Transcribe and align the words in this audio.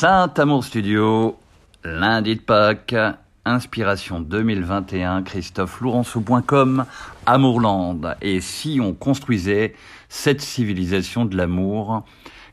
Saint 0.00 0.32
Amour 0.38 0.64
Studio, 0.64 1.36
lundi 1.84 2.36
de 2.36 2.40
Pâques, 2.40 2.96
inspiration 3.44 4.20
2021, 4.20 5.22
Christophe 5.24 5.82
Lourenço.com, 5.82 6.86
Amourland. 7.26 8.16
Et 8.22 8.40
si 8.40 8.80
on 8.82 8.94
construisait 8.94 9.74
cette 10.08 10.40
civilisation 10.40 11.26
de 11.26 11.36
l'amour, 11.36 12.06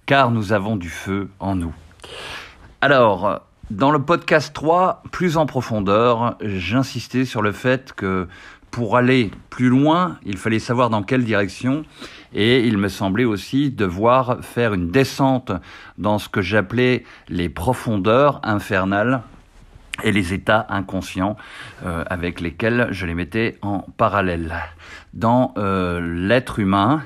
car 0.06 0.30
nous 0.30 0.52
avons 0.52 0.76
du 0.76 0.90
feu 0.90 1.30
en 1.40 1.56
nous. 1.56 1.74
Alors, 2.82 3.44
dans 3.70 3.92
le 3.92 4.02
podcast 4.02 4.54
3, 4.54 5.04
plus 5.12 5.38
en 5.38 5.46
profondeur, 5.46 6.38
j'insistais 6.42 7.24
sur 7.24 7.42
le 7.42 7.54
fait 7.54 7.94
que 7.94 8.28
pour 8.78 8.96
aller 8.96 9.32
plus 9.50 9.70
loin, 9.70 10.20
il 10.24 10.38
fallait 10.38 10.60
savoir 10.60 10.92
dans 10.92 11.02
quelle 11.02 11.24
direction 11.24 11.84
et 12.32 12.68
il 12.68 12.78
me 12.78 12.90
semblait 12.90 13.26
aussi 13.26 13.72
devoir 13.72 14.38
faire 14.44 14.76
une 14.76 14.92
descente 14.92 15.52
dans 15.98 16.20
ce 16.20 16.30
que 16.30 16.44
j'appelais 16.44 17.04
les 17.28 17.50
profondeurs 17.50 18.40
infernales 18.44 19.24
et 20.04 20.12
les 20.12 20.32
états 20.32 20.68
inconscients 20.70 21.38
euh, 21.88 22.04
avec 22.06 22.40
lesquels 22.40 22.90
je 22.92 23.08
les 23.08 23.16
mettais 23.16 23.58
en 23.64 23.80
parallèle. 23.80 24.54
Dans 25.16 25.56
euh, 25.58 26.00
l'être 26.00 26.60
humain, 26.60 27.02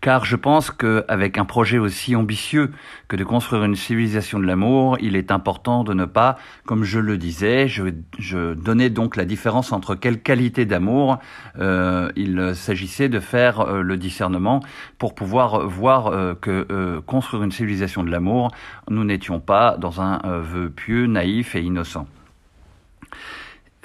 car 0.00 0.24
je 0.24 0.36
pense 0.36 0.70
qu'avec 0.70 1.38
un 1.38 1.44
projet 1.44 1.78
aussi 1.78 2.14
ambitieux 2.14 2.70
que 3.08 3.16
de 3.16 3.24
construire 3.24 3.64
une 3.64 3.76
civilisation 3.76 4.38
de 4.38 4.46
l'amour, 4.46 4.96
il 5.00 5.16
est 5.16 5.30
important 5.30 5.84
de 5.84 5.94
ne 5.94 6.04
pas, 6.04 6.36
comme 6.64 6.84
je 6.84 6.98
le 6.98 7.18
disais, 7.18 7.66
je, 7.68 8.54
donnais 8.54 8.90
donc 8.90 9.16
la 9.16 9.24
différence 9.24 9.72
entre 9.72 9.94
quelle 9.94 10.20
qualité 10.20 10.64
d'amour 10.64 11.18
euh, 11.58 12.10
il 12.16 12.54
s'agissait 12.54 13.08
de 13.08 13.20
faire 13.20 13.60
euh, 13.60 13.82
le 13.82 13.96
discernement 13.96 14.60
pour 14.98 15.14
pouvoir 15.14 15.66
voir 15.66 16.08
euh, 16.08 16.34
que 16.34 17.00
construire 17.06 17.42
une 17.42 17.52
civilisation 17.52 18.02
de 18.02 18.10
l'amour, 18.10 18.50
nous 18.88 19.04
n'étions 19.04 19.40
pas 19.40 19.76
dans 19.76 20.00
un 20.00 20.20
vœu 20.40 20.70
pieux, 20.70 21.06
naïf 21.06 21.54
et 21.54 21.62
innocent. 21.62 22.06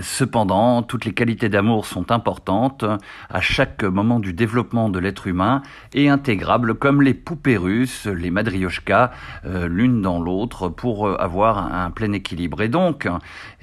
Cependant, 0.02 0.83
toutes 0.83 1.05
les 1.05 1.13
qualités 1.13 1.49
d'amour 1.49 1.85
sont 1.85 2.11
importantes 2.11 2.83
à 3.30 3.41
chaque 3.41 3.83
moment 3.83 4.19
du 4.19 4.33
développement 4.33 4.89
de 4.89 4.99
l'être 4.99 5.27
humain 5.27 5.61
et 5.93 6.09
intégrables 6.09 6.75
comme 6.75 7.02
les 7.02 7.13
poupées 7.13 7.58
russes, 7.58 8.08
les 8.08 8.31
madrioshkas, 8.31 9.11
euh, 9.45 9.67
l'une 9.67 10.02
dans 10.02 10.19
l'autre 10.19 10.69
pour 10.69 11.08
euh, 11.08 11.16
avoir 11.19 11.73
un 11.73 11.91
plein 11.91 12.11
équilibre. 12.13 12.61
Et 12.61 12.69
donc, 12.69 13.08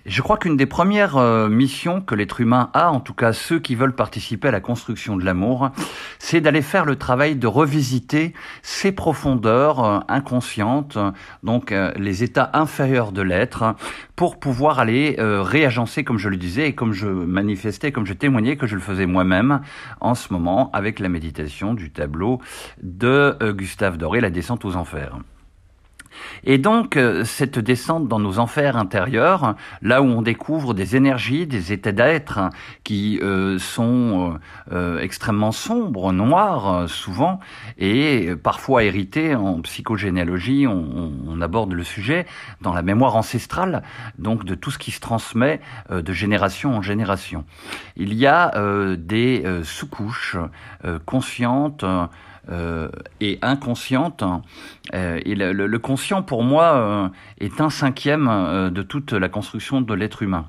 je 0.08 0.22
crois 0.22 0.38
qu'une 0.38 0.56
des 0.56 0.66
premières 0.66 1.18
euh, 1.18 1.48
missions 1.48 2.00
que 2.00 2.14
l'être 2.14 2.40
humain 2.40 2.70
a, 2.72 2.90
en 2.90 3.00
tout 3.00 3.12
cas 3.12 3.34
ceux 3.34 3.60
qui 3.60 3.74
veulent 3.74 3.94
participer 3.94 4.48
à 4.48 4.50
la 4.50 4.60
construction 4.60 5.16
de 5.16 5.24
l'amour, 5.24 5.70
c'est 6.18 6.40
d'aller 6.40 6.62
faire 6.62 6.86
le 6.86 6.96
travail 6.96 7.36
de 7.36 7.46
revisiter 7.46 8.32
ces 8.62 8.90
profondeurs 8.90 9.84
euh, 9.84 10.00
inconscientes, 10.08 10.96
donc 11.42 11.72
euh, 11.72 11.92
les 11.96 12.24
états 12.24 12.50
inférieurs 12.54 13.12
de 13.12 13.20
l'être, 13.20 13.76
pour 14.16 14.40
pouvoir 14.40 14.80
aller 14.80 15.14
réagencer, 15.18 16.02
comme 16.02 16.18
je 16.18 16.28
le 16.28 16.36
disais, 16.36 16.68
et 16.68 16.74
comme 16.74 16.92
je 16.92 17.06
manifestais, 17.06 17.92
comme 17.92 18.04
je 18.04 18.14
témoignais 18.14 18.56
que 18.56 18.66
je 18.66 18.74
le 18.74 18.80
faisais 18.80 19.06
moi-même 19.06 19.60
en 20.00 20.16
ce 20.16 20.32
moment 20.32 20.70
avec 20.72 20.98
la 20.98 21.08
méditation 21.08 21.72
du 21.72 21.92
tableau 21.92 22.40
de 22.82 23.36
Gustave 23.52 23.96
Doré, 23.96 24.20
La 24.20 24.30
descente 24.30 24.64
aux 24.64 24.74
enfers. 24.74 25.18
Et 26.44 26.58
donc, 26.58 26.96
euh, 26.96 27.24
cette 27.24 27.58
descente 27.58 28.08
dans 28.08 28.18
nos 28.18 28.38
enfers 28.38 28.76
intérieurs, 28.76 29.54
là 29.82 30.02
où 30.02 30.06
on 30.06 30.22
découvre 30.22 30.74
des 30.74 30.96
énergies, 30.96 31.46
des 31.46 31.72
états 31.72 31.92
d'être 31.92 32.50
qui 32.84 33.18
euh, 33.22 33.58
sont 33.58 34.38
euh, 34.72 34.98
extrêmement 35.00 35.52
sombres, 35.52 36.12
noirs, 36.12 36.88
souvent, 36.88 37.40
et 37.78 38.34
parfois 38.42 38.84
hérités 38.84 39.34
en 39.34 39.60
psychogénéalogie, 39.60 40.66
on, 40.66 41.12
on, 41.26 41.40
aborde 41.40 41.72
le 41.72 41.84
sujet, 41.84 42.26
dans 42.62 42.74
la 42.74 42.82
mémoire 42.82 43.16
ancestrale, 43.16 43.82
donc 44.18 44.44
de 44.44 44.54
tout 44.54 44.70
ce 44.70 44.78
qui 44.78 44.90
se 44.90 45.00
transmet 45.00 45.60
de 45.90 46.12
génération 46.12 46.76
en 46.76 46.82
génération. 46.82 47.44
Il 47.96 48.14
y 48.14 48.26
a 48.26 48.52
des 48.96 49.44
sous-couches 49.62 50.36
conscientes, 51.06 51.84
euh, 52.50 52.88
et 53.20 53.38
inconsciente. 53.42 54.24
Euh, 54.94 55.20
et 55.24 55.34
le, 55.34 55.52
le, 55.52 55.78
conscient, 55.78 56.22
pour 56.22 56.42
moi, 56.42 56.64
euh, 56.64 57.08
est 57.40 57.60
un 57.60 57.70
cinquième 57.70 58.28
euh, 58.28 58.70
de 58.70 58.82
toute 58.82 59.12
la 59.12 59.28
construction 59.28 59.80
de 59.80 59.94
l'être 59.94 60.22
humain. 60.22 60.46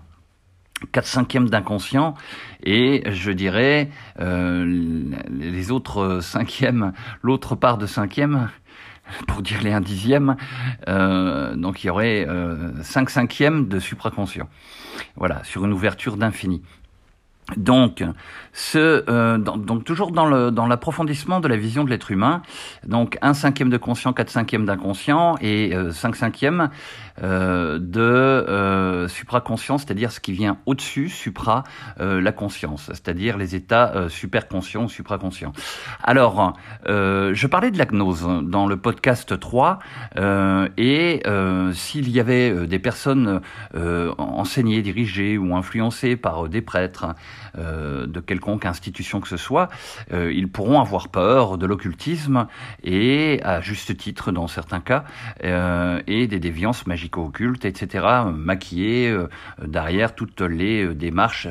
Quatre 0.94 1.08
cinquièmes 1.08 1.50
d'inconscient 1.50 2.14
et 2.64 3.04
je 3.12 3.32
dirais 3.32 3.90
euh, 4.22 4.64
les 5.30 5.72
autres 5.72 6.22
cinquièmes, 6.22 6.94
l'autre 7.22 7.56
part 7.56 7.78
de 7.78 7.86
cinquième, 7.86 8.50
pour 9.28 9.42
dire 9.42 9.62
les 9.62 9.74
un 9.74 9.82
dixième, 9.82 10.38
donc 10.88 11.84
il 11.84 11.88
y 11.88 11.90
aurait 11.90 12.28
cinq 12.84 13.10
cinquièmes 13.10 13.68
de 13.68 13.80
supraconscient. 13.80 14.48
Voilà, 15.16 15.44
sur 15.44 15.66
une 15.66 15.74
ouverture 15.74 16.16
d'infini. 16.16 16.62
Donc, 17.58 18.04
euh, 18.76 19.38
donc 19.38 19.84
toujours 19.84 20.12
dans 20.12 20.68
l'approfondissement 20.68 21.40
de 21.40 21.48
la 21.48 21.56
vision 21.56 21.84
de 21.84 21.90
l'être 21.90 22.12
humain, 22.12 22.42
donc 22.86 23.18
un 23.22 23.34
cinquième 23.34 23.70
de 23.70 23.78
conscient, 23.78 24.14
quatre 24.14 24.30
cinquièmes 24.30 24.66
d'inconscient 24.66 25.36
et 25.42 25.74
euh, 25.74 25.92
cinq 25.92 26.16
cinquièmes 26.16 26.70
euh, 27.24 27.80
de 27.80 29.08
supraconscient, 29.08 29.78
c'est-à-dire 29.78 30.12
ce 30.12 30.20
qui 30.20 30.32
vient 30.32 30.58
au-dessus, 30.66 31.10
supra 31.10 31.64
la 31.98 32.32
conscience, 32.32 32.86
c'est-à-dire 32.88 33.38
les 33.38 33.56
états 33.56 34.10
superconscients 34.10 34.86
ou 34.86 34.90
supraconscients. 34.90 35.54
Alors, 36.04 36.54
je 36.86 37.48
parlais 37.48 37.72
de 37.72 37.78
la 37.78 37.86
gnose 37.86 38.28
dans 38.44 38.68
le 38.68 38.78
podcast 38.78 39.40
3 39.40 39.80
et 40.78 41.24
s'il 41.74 42.10
y 42.10 42.20
avait 42.20 42.68
des 42.68 42.80
personnes 42.80 43.42
enseignées, 44.18 44.82
dirigées 44.82 45.38
ou 45.38 45.56
influencées 45.56 46.16
par 46.16 46.50
des 46.50 46.62
prêtres, 46.62 47.08
euh, 47.58 48.06
de 48.06 48.20
quelconque 48.20 48.66
institution 48.66 49.22
que 49.22 49.28
ce 49.28 49.38
soit, 49.38 49.70
euh, 50.14 50.32
ils 50.32 50.50
pourront 50.50 50.80
avoir 50.80 51.10
peur 51.10 51.58
de 51.58 51.66
l'occultisme 51.66 52.48
et, 52.84 53.40
à 53.44 53.62
juste 53.62 53.96
titre 53.98 54.32
dans 54.32 54.48
certains 54.48 54.80
cas, 54.80 55.04
euh, 55.44 56.02
et 56.08 56.28
des 56.28 56.40
déviances 56.40 56.86
magico-occultes, 56.88 57.66
etc., 57.66 58.06
maquillées 58.34 59.16
derrière 59.66 60.16
toutes 60.16 60.42
les 60.42 60.94
démarches 60.94 61.48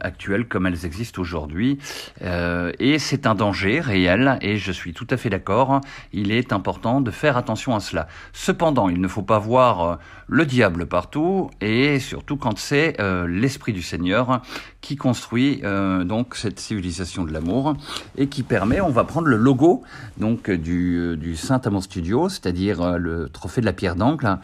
actuelles 0.00 0.46
comme 0.46 0.66
elles 0.66 0.84
existent 0.86 1.20
aujourd'hui. 1.20 1.78
et 2.22 2.98
c'est 2.98 3.26
un 3.26 3.34
danger 3.34 3.80
réel, 3.80 4.38
et 4.40 4.56
je 4.56 4.72
suis 4.72 4.92
tout 4.92 5.06
à 5.10 5.16
fait 5.16 5.30
d'accord, 5.30 5.80
il 6.12 6.32
est 6.32 6.52
important 6.52 7.00
de 7.00 7.10
faire 7.10 7.36
attention 7.36 7.74
à 7.74 7.80
cela. 7.80 8.08
Cependant, 8.32 8.88
il 8.88 9.00
ne 9.00 9.08
faut 9.08 9.22
pas 9.22 9.38
voir 9.38 9.98
le 10.28 10.46
diable 10.46 10.86
partout, 10.86 11.50
et 11.60 11.98
surtout 12.00 12.36
quand 12.36 12.58
c'est 12.58 12.96
l'Esprit 13.26 13.72
du 13.72 13.82
Seigneur 13.82 14.42
qui 14.80 14.96
construit 14.96 15.25
euh, 15.34 16.04
donc 16.04 16.36
cette 16.36 16.60
civilisation 16.60 17.24
de 17.24 17.32
l'amour 17.32 17.74
et 18.16 18.28
qui 18.28 18.42
permet, 18.42 18.80
on 18.80 18.90
va 18.90 19.04
prendre 19.04 19.28
le 19.28 19.36
logo 19.36 19.82
donc 20.18 20.50
du, 20.50 21.16
du 21.16 21.36
Saint 21.36 21.60
Amand 21.64 21.80
Studio, 21.80 22.28
c'est-à-dire 22.28 22.80
euh, 22.82 22.98
le 22.98 23.28
trophée 23.28 23.60
de 23.60 23.66
la 23.66 23.72
pierre 23.72 23.96
d'angle, 23.96 24.38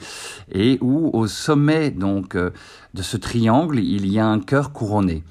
et 0.53 0.79
où 0.81 1.11
au 1.13 1.27
sommet 1.27 1.91
donc 1.91 2.35
euh, 2.35 2.51
de 2.95 3.03
ce 3.03 3.17
triangle 3.17 3.79
il 3.79 4.07
y 4.07 4.19
a 4.19 4.27
un 4.27 4.41
cœur 4.41 4.73
couronné. 4.73 5.23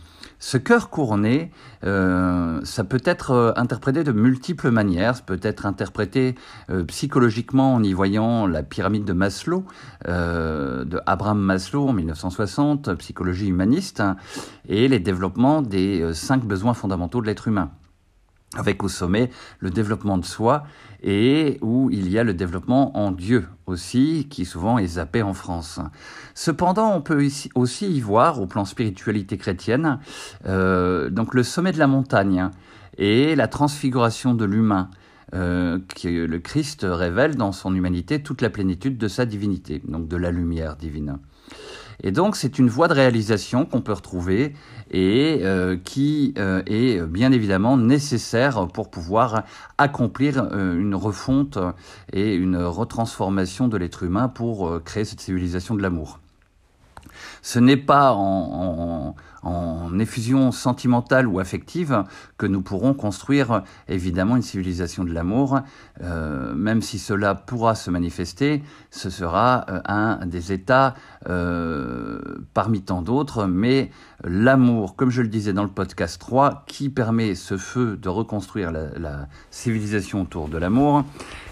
Ce 0.44 0.58
cœur 0.58 0.90
couronné, 0.90 1.52
euh, 1.84 2.60
ça 2.64 2.84
peut 2.84 3.02
être 3.06 3.30
euh, 3.30 3.52
interprété 3.58 4.04
de 4.04 4.12
multiples 4.12 4.72
manières. 4.72 5.18
Ça 5.18 5.22
peut 5.24 5.40
être 5.44 5.68
interprété 5.68 6.34
euh, 6.72 6.84
psychologiquement 6.86 7.76
en 7.76 7.84
y 7.84 7.94
voyant 7.94 8.48
la 8.48 8.64
pyramide 8.64 9.06
de 9.06 9.14
Maslow, 9.14 9.64
euh, 10.08 10.84
de 10.84 11.00
Abraham 11.06 11.40
Maslow 11.40 11.88
en 11.88 11.94
1960, 11.94 12.96
psychologie 12.96 13.50
humaniste, 13.50 14.00
hein, 14.00 14.18
et 14.68 14.88
les 14.88 15.00
développements 15.00 15.62
des 15.62 16.12
cinq 16.16 16.44
besoins 16.44 16.74
fondamentaux 16.74 17.22
de 17.22 17.28
l'être 17.28 17.48
humain 17.48 17.70
avec 18.58 18.84
au 18.84 18.90
sommet 18.90 19.30
le 19.60 19.70
développement 19.70 20.18
de 20.18 20.26
soi 20.26 20.64
et 21.04 21.58
où 21.62 21.90
il 21.92 22.10
y 22.10 22.20
a 22.20 22.24
le 22.24 22.34
développement 22.34 22.98
en 22.98 23.12
Dieu 23.12 23.48
aussi, 23.66 24.28
qui 24.30 24.46
souvent 24.46 24.78
est 24.78 24.88
zappé 24.88 25.22
en 25.22 25.34
France. 25.34 25.80
Cependant, 26.36 26.94
on 26.94 27.02
peut 27.02 27.28
aussi 27.56 27.88
y 27.88 28.02
voir, 28.02 28.42
au 28.42 28.46
plan 28.46 28.66
spiritualité 28.66 29.38
chrétienne, 29.38 30.00
euh, 30.46 31.10
donc 31.10 31.34
le 31.34 31.44
sommet 31.44 31.72
de 31.72 31.80
la 31.80 31.88
montagne 31.88 32.50
et 32.98 33.36
la 33.36 33.48
transfiguration 33.48 34.34
de 34.34 34.46
l'humain. 34.46 34.90
Euh, 35.34 35.80
que 35.96 36.10
le 36.10 36.40
Christ 36.40 36.86
révèle 36.86 37.38
dans 37.38 37.54
son 37.54 37.74
humanité 37.74 38.22
toute 38.22 38.42
la 38.42 38.50
plénitude 38.50 38.98
de 38.98 39.08
sa 39.08 39.26
divinité, 39.26 39.82
donc 39.88 40.10
de 40.10 40.18
la 40.18 40.30
lumière 40.30 40.76
divine. 40.76 41.20
Et 42.04 42.12
donc 42.12 42.36
c'est 42.36 42.60
une 42.60 42.70
voie 42.70 42.88
de 42.88 42.94
réalisation 42.94 43.66
qu'on 43.66 43.82
peut 43.82 43.94
retrouver 43.94 44.54
et 44.92 45.40
euh, 45.42 45.78
qui 45.84 46.34
euh, 46.38 46.62
est 46.66 47.02
bien 47.02 47.32
évidemment 47.32 47.78
nécessaire 47.78 48.68
pour 48.68 48.92
pouvoir 48.92 49.44
accomplir 49.78 50.50
euh, 50.52 50.78
une 50.78 50.96
refonte 50.96 51.58
et 52.12 52.34
une 52.36 52.58
retransformation 52.58 53.68
de 53.68 53.78
l'être 53.78 54.04
humain 54.04 54.28
pour 54.28 54.84
créer 54.84 55.06
cette 55.06 55.22
civilisation 55.22 55.76
de 55.76 55.82
l'amour. 55.82 56.20
Ce 57.42 57.60
n'est 57.60 57.78
pas 57.78 58.14
en 58.14 59.16
effusion 60.00 60.52
sentimentale 60.52 61.28
ou 61.28 61.40
affective 61.40 62.04
que 62.38 62.46
nous 62.46 62.62
pourrons 62.62 62.94
construire 62.94 63.64
évidemment 63.88 64.36
une 64.36 64.42
civilisation 64.42 65.04
de 65.04 65.14
l'amour. 65.14 65.60
Euh, 66.02 66.54
même 66.54 66.82
si 66.82 67.00
cela 67.00 67.36
pourra 67.36 67.76
se 67.76 67.90
manifester, 67.90 68.64
ce 68.90 69.10
sera 69.10 69.66
euh, 69.70 69.82
un 69.86 70.26
des 70.26 70.52
états 70.52 70.96
euh, 71.30 72.20
parmi 72.54 72.82
tant 72.82 73.02
d'autres, 73.02 73.46
mais 73.46 73.92
l'amour, 74.24 74.96
comme 74.96 75.10
je 75.10 75.22
le 75.22 75.28
disais 75.28 75.54
dans 75.54 75.64
le 75.64 75.70
podcast 75.70 76.20
3, 76.20 76.64
qui 76.68 76.90
permet 76.90 77.36
ce 77.36 77.58
feu 77.58 77.98
de 77.98 78.10
reconstruire 78.10 78.72
la, 78.72 78.98
la 78.98 79.28
civilisation 79.50 80.22
autour 80.22 80.48
de 80.50 80.58
l'amour, 80.58 81.04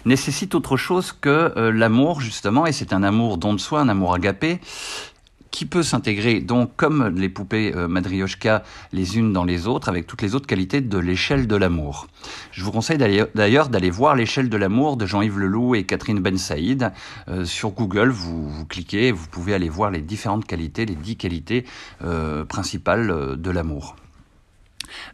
nécessite 0.05 0.55
autre 0.55 0.77
chose 0.77 1.11
que 1.11 1.69
l'amour 1.69 2.21
justement, 2.21 2.65
et 2.65 2.71
c'est 2.71 2.93
un 2.93 3.03
amour 3.03 3.37
don 3.37 3.53
de 3.53 3.59
soi, 3.59 3.81
un 3.81 3.89
amour 3.89 4.13
agapé, 4.13 4.59
qui 5.51 5.65
peut 5.65 5.83
s'intégrer 5.83 6.39
donc 6.41 6.75
comme 6.75 7.07
les 7.15 7.29
poupées 7.29 7.73
euh, 7.75 7.87
Madrioshka 7.87 8.63
les 8.91 9.17
unes 9.17 9.33
dans 9.33 9.43
les 9.43 9.67
autres 9.67 9.89
avec 9.89 10.07
toutes 10.07 10.21
les 10.21 10.35
autres 10.35 10.47
qualités 10.47 10.81
de 10.81 10.97
l'échelle 10.97 11.47
de 11.47 11.55
l'amour. 11.55 12.07
Je 12.51 12.63
vous 12.63 12.71
conseille 12.71 12.97
d'ailleurs 12.97 13.69
d'aller 13.69 13.89
voir 13.89 14.15
l'échelle 14.15 14.49
de 14.49 14.57
l'amour 14.57 14.97
de 14.97 15.05
Jean-Yves 15.05 15.39
Leloup 15.39 15.75
et 15.75 15.83
Catherine 15.83 16.19
Ben 16.19 16.37
Saïd 16.37 16.91
euh, 17.27 17.45
sur 17.45 17.71
Google. 17.71 18.09
Vous, 18.09 18.65
cliquez, 18.65 19.11
vous 19.11 19.27
pouvez 19.27 19.53
aller 19.53 19.69
voir 19.69 19.91
les 19.91 20.01
différentes 20.01 20.45
qualités, 20.45 20.85
les 20.85 20.95
dix 20.95 21.15
qualités 21.15 21.65
euh, 22.03 22.45
principales 22.45 23.35
de 23.37 23.51
l'amour. 23.51 23.95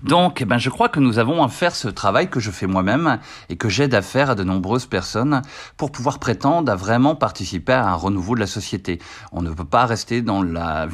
Donc, 0.03 0.41
eh 0.41 0.45
ben, 0.45 0.57
je 0.57 0.69
crois 0.69 0.89
que 0.89 0.99
nous 0.99 1.19
avons 1.19 1.43
à 1.43 1.49
faire 1.49 1.75
ce 1.75 1.87
travail 1.87 2.29
que 2.29 2.39
je 2.39 2.51
fais 2.51 2.67
moi-même 2.67 3.19
et 3.49 3.55
que 3.55 3.69
j'aide 3.69 3.93
à 3.93 4.01
faire 4.01 4.31
à 4.31 4.35
de 4.35 4.43
nombreuses 4.43 4.85
personnes 4.85 5.41
pour 5.77 5.91
pouvoir 5.91 6.19
prétendre 6.19 6.71
à 6.71 6.75
vraiment 6.75 7.15
participer 7.15 7.73
à 7.73 7.87
un 7.87 7.95
renouveau 7.95 8.35
de 8.35 8.39
la 8.39 8.47
société. 8.47 8.99
On 9.31 9.41
ne 9.41 9.51
peut 9.51 9.65
pas 9.65 9.85
rester 9.85 10.21
dans 10.21 10.43
la 10.43 10.87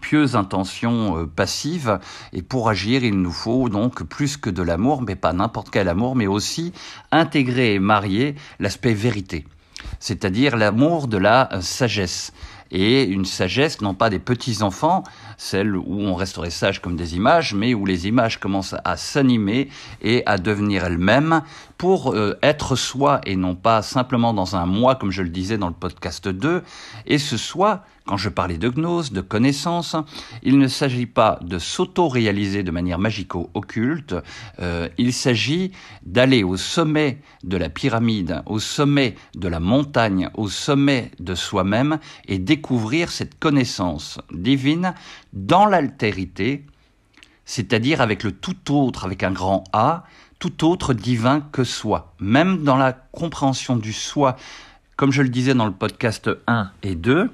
pieuse 0.00 0.36
intention 0.36 1.18
euh, 1.18 1.26
passive 1.26 1.98
et 2.32 2.42
pour 2.42 2.68
agir, 2.68 3.04
il 3.04 3.20
nous 3.20 3.32
faut 3.32 3.68
donc 3.68 4.02
plus 4.02 4.36
que 4.36 4.50
de 4.50 4.62
l'amour, 4.62 5.02
mais 5.02 5.16
pas 5.16 5.32
n'importe 5.32 5.70
quel 5.70 5.88
amour, 5.88 6.16
mais 6.16 6.26
aussi 6.26 6.72
intégrer 7.10 7.74
et 7.74 7.78
marier 7.78 8.34
l'aspect 8.58 8.94
vérité, 8.94 9.46
c'est-à-dire 10.00 10.56
l'amour 10.56 11.08
de 11.08 11.18
la 11.18 11.52
euh, 11.52 11.60
sagesse 11.60 12.32
et 12.72 13.04
une 13.04 13.24
sagesse, 13.24 13.80
non 13.80 13.94
pas 13.94 14.10
des 14.10 14.18
petits-enfants, 14.18 15.04
celle 15.36 15.76
où 15.76 16.00
on 16.00 16.14
resterait 16.14 16.50
sage 16.50 16.80
comme 16.80 16.96
des 16.96 17.14
images, 17.14 17.54
mais 17.54 17.74
où 17.74 17.84
les 17.84 18.08
images 18.08 18.40
commencent 18.40 18.74
à 18.84 18.96
s'animer 18.96 19.68
et 20.00 20.22
à 20.26 20.38
devenir 20.38 20.84
elles-mêmes 20.84 21.42
pour 21.76 22.14
euh, 22.14 22.38
être 22.42 22.74
soi 22.74 23.20
et 23.26 23.36
non 23.36 23.54
pas 23.54 23.82
simplement 23.82 24.32
dans 24.32 24.56
un 24.56 24.66
moi, 24.66 24.96
comme 24.96 25.10
je 25.10 25.22
le 25.22 25.28
disais 25.28 25.58
dans 25.58 25.68
le 25.68 25.74
podcast 25.74 26.26
2, 26.28 26.62
et 27.06 27.18
ce 27.18 27.36
soi 27.36 27.84
quand 28.06 28.16
je 28.16 28.28
parlais 28.28 28.58
de 28.58 28.68
gnose, 28.68 29.12
de 29.12 29.20
connaissance, 29.20 29.96
il 30.42 30.58
ne 30.58 30.68
s'agit 30.68 31.06
pas 31.06 31.38
de 31.42 31.58
s'auto-réaliser 31.58 32.62
de 32.62 32.70
manière 32.70 32.98
magico-occulte, 32.98 34.14
euh, 34.60 34.88
il 34.98 35.12
s'agit 35.12 35.72
d'aller 36.04 36.42
au 36.42 36.56
sommet 36.56 37.18
de 37.44 37.56
la 37.56 37.68
pyramide, 37.68 38.42
au 38.46 38.58
sommet 38.58 39.14
de 39.34 39.48
la 39.48 39.60
montagne, 39.60 40.30
au 40.34 40.48
sommet 40.48 41.10
de 41.20 41.34
soi-même 41.34 41.98
et 42.26 42.38
découvrir 42.38 43.10
cette 43.10 43.38
connaissance 43.38 44.18
divine 44.32 44.94
dans 45.32 45.66
l'altérité, 45.66 46.66
c'est-à-dire 47.44 48.00
avec 48.00 48.22
le 48.24 48.32
tout 48.32 48.72
autre, 48.74 49.04
avec 49.04 49.22
un 49.22 49.32
grand 49.32 49.64
A, 49.72 50.04
tout 50.38 50.66
autre 50.66 50.92
divin 50.92 51.40
que 51.52 51.62
soi, 51.62 52.14
même 52.18 52.64
dans 52.64 52.76
la 52.76 52.92
compréhension 52.92 53.76
du 53.76 53.92
soi, 53.92 54.36
comme 54.96 55.12
je 55.12 55.22
le 55.22 55.28
disais 55.28 55.54
dans 55.54 55.66
le 55.66 55.72
podcast 55.72 56.30
1 56.48 56.70
et 56.82 56.96
2, 56.96 57.30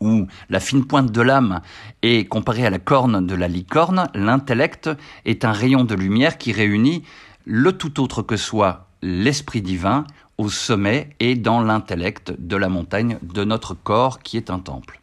où 0.00 0.26
la 0.50 0.60
fine 0.60 0.84
pointe 0.84 1.10
de 1.10 1.20
l'âme 1.20 1.60
est 2.02 2.28
comparée 2.28 2.66
à 2.66 2.70
la 2.70 2.78
corne 2.78 3.26
de 3.26 3.34
la 3.34 3.48
licorne, 3.48 4.08
l'intellect 4.14 4.90
est 5.24 5.44
un 5.44 5.52
rayon 5.52 5.84
de 5.84 5.94
lumière 5.94 6.38
qui 6.38 6.52
réunit 6.52 7.02
le 7.44 7.72
tout 7.72 8.00
autre 8.00 8.22
que 8.22 8.36
soit 8.36 8.88
l'esprit 9.02 9.62
divin 9.62 10.04
au 10.36 10.48
sommet 10.48 11.10
et 11.18 11.34
dans 11.34 11.60
l'intellect 11.60 12.32
de 12.38 12.56
la 12.56 12.68
montagne 12.68 13.18
de 13.22 13.44
notre 13.44 13.74
corps 13.74 14.20
qui 14.20 14.36
est 14.36 14.50
un 14.50 14.60
temple. 14.60 15.00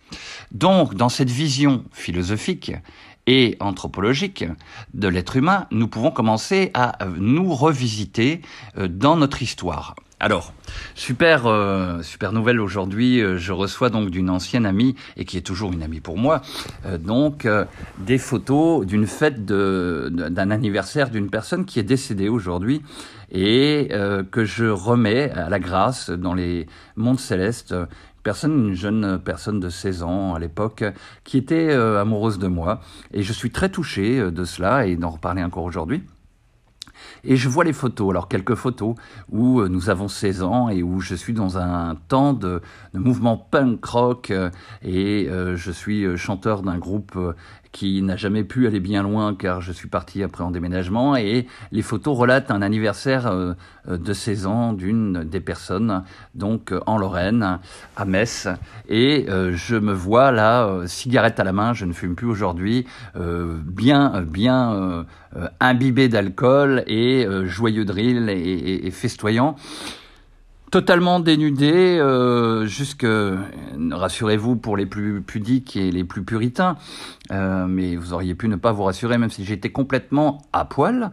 Donc, 0.51 0.95
dans 0.95 1.09
cette 1.09 1.29
vision 1.29 1.83
philosophique 1.91 2.71
et 3.27 3.57
anthropologique 3.59 4.45
de 4.93 5.07
l'être 5.07 5.35
humain, 5.35 5.67
nous 5.71 5.87
pouvons 5.87 6.11
commencer 6.11 6.71
à 6.73 6.97
nous 7.17 7.53
revisiter 7.53 8.41
euh, 8.77 8.87
dans 8.87 9.17
notre 9.17 9.41
histoire. 9.41 9.95
Alors, 10.25 10.53
super, 10.95 11.45
euh, 11.45 12.01
super 12.01 12.33
nouvelle 12.33 12.59
aujourd'hui. 12.59 13.21
Euh, 13.21 13.37
je 13.37 13.53
reçois 13.53 13.91
donc 13.91 14.09
d'une 14.09 14.31
ancienne 14.31 14.65
amie 14.65 14.95
et 15.17 15.23
qui 15.23 15.37
est 15.37 15.45
toujours 15.45 15.71
une 15.71 15.83
amie 15.83 15.99
pour 15.99 16.17
moi, 16.17 16.41
euh, 16.87 16.97
donc 16.97 17.47
des 17.99 18.17
photos 18.17 18.87
d'une 18.87 19.05
fête 19.05 19.45
d'un 19.45 20.49
anniversaire 20.49 21.11
d'une 21.11 21.29
personne 21.29 21.63
qui 21.63 21.77
est 21.77 21.83
décédée 21.83 22.27
aujourd'hui 22.27 22.81
et 23.31 23.89
que 24.31 24.45
je 24.45 24.65
remets 24.65 25.29
à 25.29 25.47
la 25.47 25.59
grâce 25.59 26.09
dans 26.09 26.33
les 26.33 26.65
mondes 26.95 27.19
célestes. 27.19 27.75
Personne, 28.23 28.69
une 28.69 28.73
jeune 28.73 29.19
personne 29.23 29.59
de 29.59 29.69
16 29.69 30.01
ans 30.01 30.33
à 30.33 30.39
l'époque, 30.39 30.83
qui 31.23 31.37
était 31.37 31.71
amoureuse 31.71 32.39
de 32.39 32.47
moi. 32.47 32.81
Et 33.13 33.21
je 33.21 33.31
suis 33.31 33.51
très 33.51 33.69
touché 33.69 34.31
de 34.31 34.43
cela 34.43 34.87
et 34.87 34.95
d'en 34.95 35.11
reparler 35.11 35.43
encore 35.43 35.65
aujourd'hui. 35.65 36.01
Et 37.27 37.35
je 37.37 37.49
vois 37.49 37.63
les 37.63 37.73
photos, 37.73 38.11
alors 38.11 38.27
quelques 38.27 38.53
photos 38.53 38.95
où 39.31 39.59
euh, 39.59 39.67
nous 39.67 39.89
avons 39.89 40.07
16 40.07 40.43
ans 40.43 40.69
et 40.69 40.83
où 40.83 40.99
je 40.99 41.15
suis 41.15 41.33
dans 41.33 41.57
un 41.57 41.95
temps 42.07 42.33
de, 42.33 42.61
mouvement 42.93 43.35
punk 43.35 43.83
rock 43.83 44.29
euh, 44.29 44.51
et 44.83 45.27
euh, 45.27 45.55
je 45.55 45.71
suis 45.71 46.17
chanteur 46.17 46.61
d'un 46.61 46.77
groupe 46.77 47.17
qui 47.75 48.01
n'a 48.01 48.15
jamais 48.15 48.45
pu 48.45 48.67
aller 48.67 48.79
bien 48.79 49.03
loin 49.03 49.35
car 49.35 49.59
je 49.59 49.73
suis 49.73 49.89
parti 49.89 50.23
après 50.23 50.45
en 50.45 50.49
déménagement 50.49 51.17
et 51.17 51.45
les 51.73 51.81
photos 51.81 52.17
relatent 52.17 52.49
un 52.49 52.61
anniversaire 52.61 53.27
euh, 53.27 53.51
euh, 53.89 53.97
de 53.97 54.13
16 54.13 54.45
ans 54.45 54.71
d'une 54.71 55.25
des 55.25 55.41
personnes 55.41 56.05
donc 56.35 56.71
euh, 56.71 56.79
en 56.85 56.97
Lorraine 56.97 57.59
à 57.97 58.05
Metz. 58.05 58.47
Et 58.87 59.25
je 59.27 59.75
me 59.75 59.91
vois 59.91 60.31
là 60.31 60.83
cigarette 60.85 61.39
à 61.41 61.43
la 61.43 61.51
main, 61.51 61.73
je 61.73 61.83
ne 61.83 61.91
fume 61.91 62.15
plus 62.15 62.27
aujourd'hui, 62.27 62.85
bien 63.15 64.21
bien 64.21 65.05
imbibé 65.59 66.07
d'alcool 66.07 66.83
et 66.87 67.27
joyeux 67.45 67.83
drill 67.83 68.29
et 68.29 68.89
festoyant 68.91 69.55
totalement 70.75 71.21
dénudé, 71.21 71.71
euh, 71.71 72.65
jusque, 72.65 73.07
rassurez-vous 73.91 74.57
pour 74.57 74.75
les 74.75 74.85
plus 74.85 75.21
pudiques 75.21 75.77
et 75.77 75.89
les 75.89 76.03
plus 76.03 76.21
puritains, 76.25 76.75
euh, 77.31 77.65
mais 77.65 77.95
vous 77.95 78.11
auriez 78.11 78.35
pu 78.35 78.49
ne 78.49 78.57
pas 78.57 78.73
vous 78.73 78.83
rassurer 78.83 79.17
même 79.17 79.29
si 79.29 79.45
j'étais 79.45 79.71
complètement 79.71 80.41
à 80.51 80.65
poil. 80.65 81.11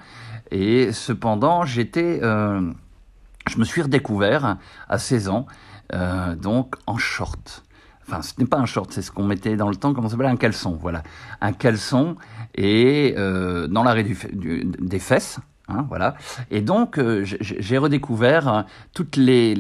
Et 0.51 0.91
cependant, 0.91 1.65
j'étais, 1.65 2.19
euh, 2.25 2.73
je 3.49 3.57
me 3.59 3.63
suis 3.63 3.83
redécouvert 3.83 4.57
à 4.89 4.99
16 4.99 5.29
ans, 5.29 5.47
euh, 5.93 6.35
donc 6.35 6.75
en 6.89 6.99
short. 6.99 7.63
Enfin, 8.09 8.21
ce 8.21 8.33
n'est 8.39 8.49
pas 8.49 8.59
un 8.59 8.67
short, 8.67 8.93
c'est 8.93 9.01
ce 9.01 9.13
qu'on 9.13 9.23
mettait 9.23 9.55
dans 9.55 9.69
le 9.69 9.77
temps, 9.77 9.95
comment 9.95 10.09
ça 10.09 10.17
s'appelle? 10.17 10.27
Un 10.27 10.37
caleçon, 10.37 10.77
voilà. 10.83 11.05
Un 11.41 11.53
caleçon 11.53 12.17
et 12.57 13.15
dans 13.17 13.85
l'arrêt 13.85 14.03
des 14.03 14.99
fesses, 14.99 15.39
Hein, 15.69 15.87
voilà. 15.89 16.17
Et 16.51 16.61
donc, 16.61 16.99
euh, 16.99 17.25
j'ai 17.25 17.79
redécouvert 17.79 18.49
euh, 18.49 18.63
toutes 18.95 19.17
les, 19.17 19.55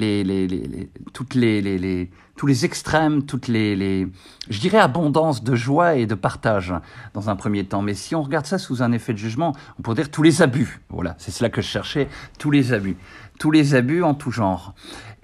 toutes 1.13 1.35
les, 1.35 2.11
tous 2.37 2.47
les 2.47 2.65
extrêmes, 2.65 3.25
toutes 3.25 3.47
les, 3.47 4.09
je 4.49 4.61
dirais, 4.61 4.79
abondance 4.79 5.45
de 5.45 5.55
joie 5.55 5.95
et 5.95 6.07
de 6.07 6.15
partage 6.15 6.75
dans 7.15 7.31
un 7.31 7.37
premier 7.37 7.65
temps. 7.65 7.83
Mais 7.83 7.95
si 7.95 8.15
on 8.15 8.23
regarde 8.23 8.47
ça 8.47 8.59
sous 8.59 8.83
un 8.83 8.91
effet 8.93 9.13
de 9.13 9.19
jugement, 9.19 9.55
on 9.79 9.83
pourrait 9.83 9.97
dire 9.97 10.11
tous 10.11 10.23
les 10.23 10.43
abus. 10.43 10.81
Voilà, 10.91 11.15
c'est 11.19 11.31
cela 11.31 11.51
que 11.51 11.63
je 11.63 11.69
cherchais, 11.69 12.09
tous 12.39 12.51
les 12.51 12.73
abus, 12.73 12.97
tous 13.43 13.51
les 13.51 13.75
abus 13.75 14.05
en 14.05 14.15
tout 14.15 14.31
genre. 14.31 14.73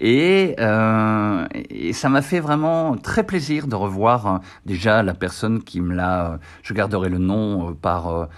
Et, 0.01 0.57
euh, 0.59 1.47
et 1.71 1.93
ça 1.93 2.09
m'a 2.09 2.21
fait 2.21 2.41
vraiment 2.41 2.97
très 2.97 3.23
plaisir 3.23 3.69
de 3.69 3.77
revoir 3.77 4.27
euh, 4.27 4.39
déjà 4.67 5.05
la 5.05 5.15
personne 5.15 5.63
qui 5.63 5.81
me 5.81 5.95
l'a. 5.95 6.33
Euh, 6.33 6.37
je 6.65 6.75
garderai 6.75 7.11
le 7.11 7.19
nom 7.19 7.75
par 7.75 8.29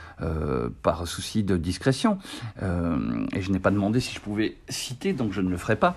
par 0.82 1.08
souci 1.08 1.42
de 1.44 1.56
discrétion. 1.56 2.18
et 2.60 3.40
je 3.40 3.50
n'ai 3.50 3.58
pas 3.58 3.70
demandé 3.70 4.00
si 4.00 4.14
je 4.14 4.20
pouvais 4.20 4.58
citer, 4.68 5.14
donc 5.14 5.32
je 5.32 5.40
ne 5.40 5.48
le 5.48 5.56
ferai 5.56 5.76
pas. 5.76 5.96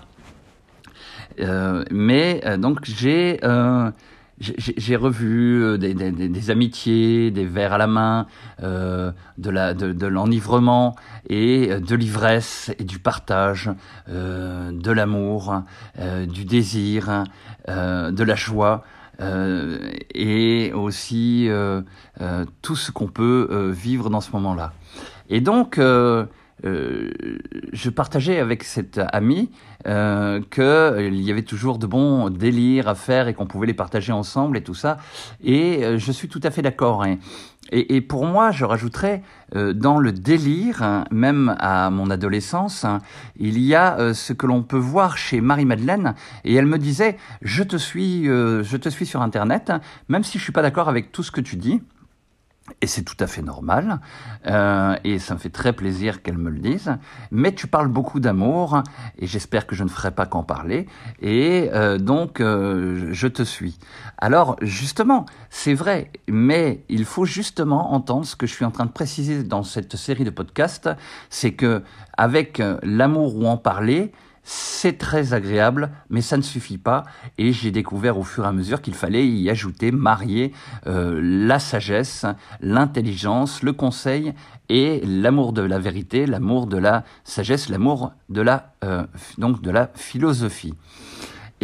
mais 1.90 2.40
donc 2.56 2.78
j'ai 2.84 3.38
j'ai 4.38 4.96
revu 4.96 5.62
euh, 5.62 5.78
des, 5.78 5.94
des, 5.94 6.10
des, 6.10 6.50
amitiés, 6.50 7.30
des 7.30 7.44
verres 7.44 7.74
à 7.74 7.78
la 7.78 7.86
main, 7.86 8.26
euh, 8.62 9.12
de 9.38 9.50
la 9.50 9.74
de, 9.74 9.92
de 9.92 10.06
l'enivrement 10.06 10.96
et 11.28 11.70
euh, 11.70 11.80
de 11.80 11.94
l'ivresse 11.94 12.72
et 12.78 12.84
du 12.84 12.98
partage, 12.98 13.70
euh, 14.08 14.72
de 14.72 14.90
l'amour, 14.90 15.62
euh, 15.98 16.26
du 16.26 16.44
désir, 16.44 17.24
de 17.68 18.24
la 18.24 18.34
joie. 18.34 18.84
et 20.14 20.72
aussi 20.74 21.48
tout 22.62 22.76
ce 22.76 22.90
qu'on 22.90 23.06
peut 23.06 23.70
vivre 23.72 24.10
dans 24.10 24.20
ce 24.20 24.32
moment-là. 24.32 24.72
Et 25.30 25.40
donc, 25.40 25.78
je 26.64 27.90
partageais 27.90 28.38
avec 28.38 28.64
cette 28.64 29.00
amie 29.12 29.50
euh, 29.86 30.40
qu'il 30.50 31.20
y 31.20 31.30
avait 31.30 31.42
toujours 31.42 31.78
de 31.78 31.86
bons 31.86 32.30
délires 32.30 32.88
à 32.88 32.94
faire 32.94 33.28
et 33.28 33.34
qu'on 33.34 33.46
pouvait 33.46 33.66
les 33.66 33.74
partager 33.74 34.12
ensemble 34.12 34.56
et 34.56 34.62
tout 34.62 34.74
ça. 34.74 34.96
Et 35.42 35.98
je 35.98 36.12
suis 36.12 36.28
tout 36.28 36.40
à 36.42 36.50
fait 36.50 36.62
d'accord. 36.62 37.04
Hein. 37.04 37.18
Et, 37.72 38.02
pour 38.02 38.26
moi, 38.26 38.50
je 38.50 38.64
rajouterais, 38.64 39.22
dans 39.54 39.98
le 39.98 40.12
délire, 40.12 40.82
hein, 40.82 41.04
même 41.10 41.56
à 41.58 41.88
mon 41.88 42.10
adolescence, 42.10 42.84
hein, 42.84 43.00
il 43.38 43.58
y 43.58 43.74
a 43.74 44.12
ce 44.12 44.34
que 44.34 44.46
l'on 44.46 44.62
peut 44.62 44.76
voir 44.76 45.16
chez 45.16 45.40
Marie-Madeleine. 45.40 46.14
Et 46.44 46.54
elle 46.54 46.66
me 46.66 46.78
disait, 46.78 47.16
je 47.40 47.62
te 47.62 47.76
suis, 47.76 48.26
je 48.26 48.76
te 48.76 48.90
suis 48.90 49.06
sur 49.06 49.22
Internet, 49.22 49.72
même 50.08 50.24
si 50.24 50.38
je 50.38 50.42
suis 50.42 50.52
pas 50.52 50.62
d'accord 50.62 50.90
avec 50.90 51.10
tout 51.10 51.22
ce 51.22 51.30
que 51.30 51.40
tu 51.40 51.56
dis. 51.56 51.80
Et 52.80 52.86
c'est 52.86 53.02
tout 53.02 53.16
à 53.20 53.26
fait 53.26 53.42
normal, 53.42 54.00
euh, 54.46 54.96
et 55.04 55.18
ça 55.18 55.34
me 55.34 55.38
fait 55.38 55.50
très 55.50 55.74
plaisir 55.74 56.22
qu'elle 56.22 56.38
me 56.38 56.48
le 56.48 56.58
dise. 56.58 56.96
Mais 57.30 57.54
tu 57.54 57.66
parles 57.66 57.88
beaucoup 57.88 58.20
d'amour, 58.20 58.82
et 59.18 59.26
j'espère 59.26 59.66
que 59.66 59.74
je 59.74 59.84
ne 59.84 59.88
ferai 59.90 60.12
pas 60.12 60.24
qu'en 60.24 60.42
parler, 60.42 60.86
et 61.20 61.68
euh, 61.74 61.98
donc 61.98 62.40
euh, 62.40 63.08
je 63.12 63.28
te 63.28 63.42
suis. 63.42 63.78
Alors 64.16 64.56
justement, 64.62 65.26
c'est 65.50 65.74
vrai, 65.74 66.10
mais 66.26 66.84
il 66.88 67.04
faut 67.04 67.26
justement 67.26 67.92
entendre 67.92 68.24
ce 68.24 68.34
que 68.34 68.46
je 68.46 68.54
suis 68.54 68.64
en 68.64 68.70
train 68.70 68.86
de 68.86 68.92
préciser 68.92 69.44
dans 69.44 69.62
cette 69.62 69.96
série 69.96 70.24
de 70.24 70.30
podcasts, 70.30 70.88
c'est 71.28 71.52
que 71.52 71.82
avec 72.16 72.62
l'amour 72.82 73.36
ou 73.36 73.46
en 73.46 73.58
parler, 73.58 74.12
c'est 74.44 74.98
très 74.98 75.32
agréable, 75.32 75.90
mais 76.10 76.20
ça 76.20 76.36
ne 76.36 76.42
suffit 76.42 76.76
pas. 76.78 77.04
Et 77.38 77.52
j'ai 77.52 77.70
découvert 77.70 78.18
au 78.18 78.22
fur 78.22 78.44
et 78.44 78.48
à 78.48 78.52
mesure 78.52 78.82
qu'il 78.82 78.94
fallait 78.94 79.26
y 79.26 79.48
ajouter, 79.48 79.90
marier 79.90 80.52
euh, 80.86 81.18
la 81.22 81.58
sagesse, 81.58 82.26
l'intelligence, 82.60 83.62
le 83.62 83.72
conseil 83.72 84.34
et 84.68 85.00
l'amour 85.04 85.54
de 85.54 85.62
la 85.62 85.78
vérité, 85.78 86.26
l'amour 86.26 86.66
de 86.66 86.76
la 86.76 87.04
sagesse, 87.24 87.70
l'amour 87.70 88.12
de 88.28 88.42
la 88.42 88.74
euh, 88.84 89.06
donc 89.38 89.62
de 89.62 89.70
la 89.70 89.90
philosophie. 89.94 90.74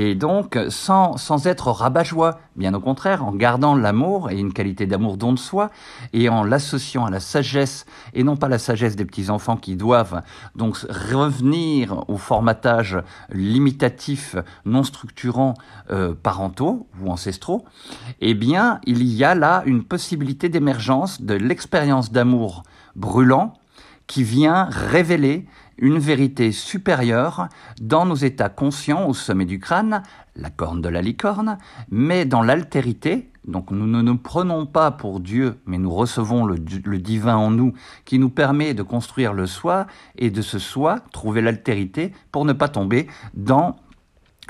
Et 0.03 0.15
donc, 0.15 0.59
sans, 0.71 1.47
être 1.47 1.71
rabat-joie, 1.71 2.41
bien 2.57 2.73
au 2.73 2.81
contraire, 2.81 3.23
en 3.23 3.33
gardant 3.33 3.75
l'amour 3.75 4.31
et 4.31 4.39
une 4.39 4.55
qualité 4.55 4.87
d'amour 4.87 5.19
don 5.19 5.35
de 5.35 5.39
soi, 5.39 5.69
et 6.15 6.31
en 6.31 6.43
l'associant 6.43 7.05
à 7.05 7.11
la 7.11 7.21
sagesse, 7.21 7.85
et 8.15 8.25
non 8.25 8.39
pas 8.39 8.49
la 8.49 8.59
sagesse 8.59 8.97
des 8.97 9.05
petits-enfants 9.05 9.59
qui 9.59 9.77
doivent 9.77 10.23
donc 10.57 10.79
revenir 10.89 12.09
au 12.09 12.17
formatage 12.17 12.97
limitatif, 13.31 14.37
non 14.65 14.85
structurant, 14.85 15.53
euh, 15.91 16.15
parentaux 16.15 16.87
ou 17.03 17.11
ancestraux, 17.11 17.67
eh 18.23 18.33
bien, 18.33 18.81
il 18.87 19.03
y 19.03 19.23
a 19.23 19.35
là 19.35 19.63
une 19.67 19.85
possibilité 19.85 20.49
d'émergence 20.49 21.21
de 21.21 21.35
l'expérience 21.35 22.11
d'amour 22.11 22.63
brûlant 22.97 23.53
qui 24.11 24.25
vient 24.25 24.65
révéler 24.65 25.47
une 25.79 26.01
vérité 26.01 26.51
supérieure 26.51 27.47
dans 27.81 28.05
nos 28.07 28.17
états 28.17 28.49
conscients 28.49 29.07
au 29.07 29.15
sommet 29.15 29.45
du 29.45 29.61
crâne, 29.61 30.03
la 30.35 30.51
corne 30.51 30.83
de 30.83 30.89
la 30.89 31.01
licorne, 31.01 31.59
mais 31.93 32.25
dans 32.25 32.43
l'altérité, 32.43 33.31
donc 33.47 33.71
nous 33.71 33.87
ne 33.87 34.03
nous 34.03 34.17
prenons 34.17 34.67
pas 34.67 34.91
pour 34.91 35.21
Dieu, 35.21 35.61
mais 35.65 35.79
nous 35.79 35.95
recevons 35.95 36.45
le, 36.45 36.57
le, 36.57 36.99
divin 36.99 37.37
en 37.37 37.53
nous 37.53 37.73
qui 38.05 38.19
nous 38.19 38.31
permet 38.31 38.75
de 38.75 38.83
construire 38.83 39.33
le 39.33 39.47
soi 39.47 39.87
et 40.19 40.31
de 40.31 40.43
ce 40.43 40.59
soi 40.59 40.99
trouver 41.13 41.41
l'altérité 41.41 42.13
pour 42.33 42.45
ne 42.45 42.53
pas 42.53 42.69
tomber 42.69 43.07
dans 43.35 43.77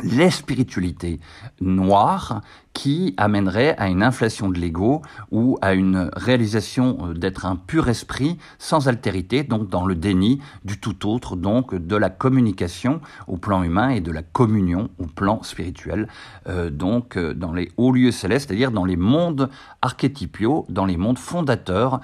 les 0.03 0.31
spiritualités 0.31 1.21
noires 1.61 2.43
qui 2.73 3.15
amèneraient 3.17 3.77
à 3.79 3.89
une 3.89 4.03
inflation 4.03 4.49
de 4.49 4.59
l'ego 4.59 5.03
ou 5.33 5.59
à 5.61 5.75
une 5.75 6.09
réalisation 6.15 6.99
euh, 7.03 7.15
d'être 7.15 7.45
un 7.45 7.57
pur 7.57 7.89
esprit 7.89 8.39
sans 8.59 8.89
altérité, 8.89 9.43
donc 9.43 9.69
dans 9.69 9.85
le 9.85 9.95
déni 9.95 10.41
du 10.65 10.79
tout 10.79 11.09
autre, 11.09 11.37
donc 11.37 11.75
de 11.75 11.97
la 11.97 12.11
communication 12.11 13.01
au 13.27 13.37
plan 13.37 13.63
humain 13.63 13.91
et 13.91 14.01
de 14.01 14.13
la 14.13 14.23
communion 14.23 14.89
au 14.99 15.07
plan 15.07 15.43
spirituel, 15.43 16.09
euh, 16.49 16.71
donc 16.71 17.17
euh, 17.17 17.35
dans 17.35 17.53
les 17.53 17.73
hauts 17.77 17.93
lieux 17.93 18.13
célestes, 18.13 18.49
c'est-à-dire 18.49 18.71
dans 18.71 18.85
les 18.85 18.97
mondes 18.97 19.51
archétypiaux, 19.83 20.65
dans 20.69 20.87
les 20.87 20.97
mondes 20.97 21.19
fondateurs 21.19 22.01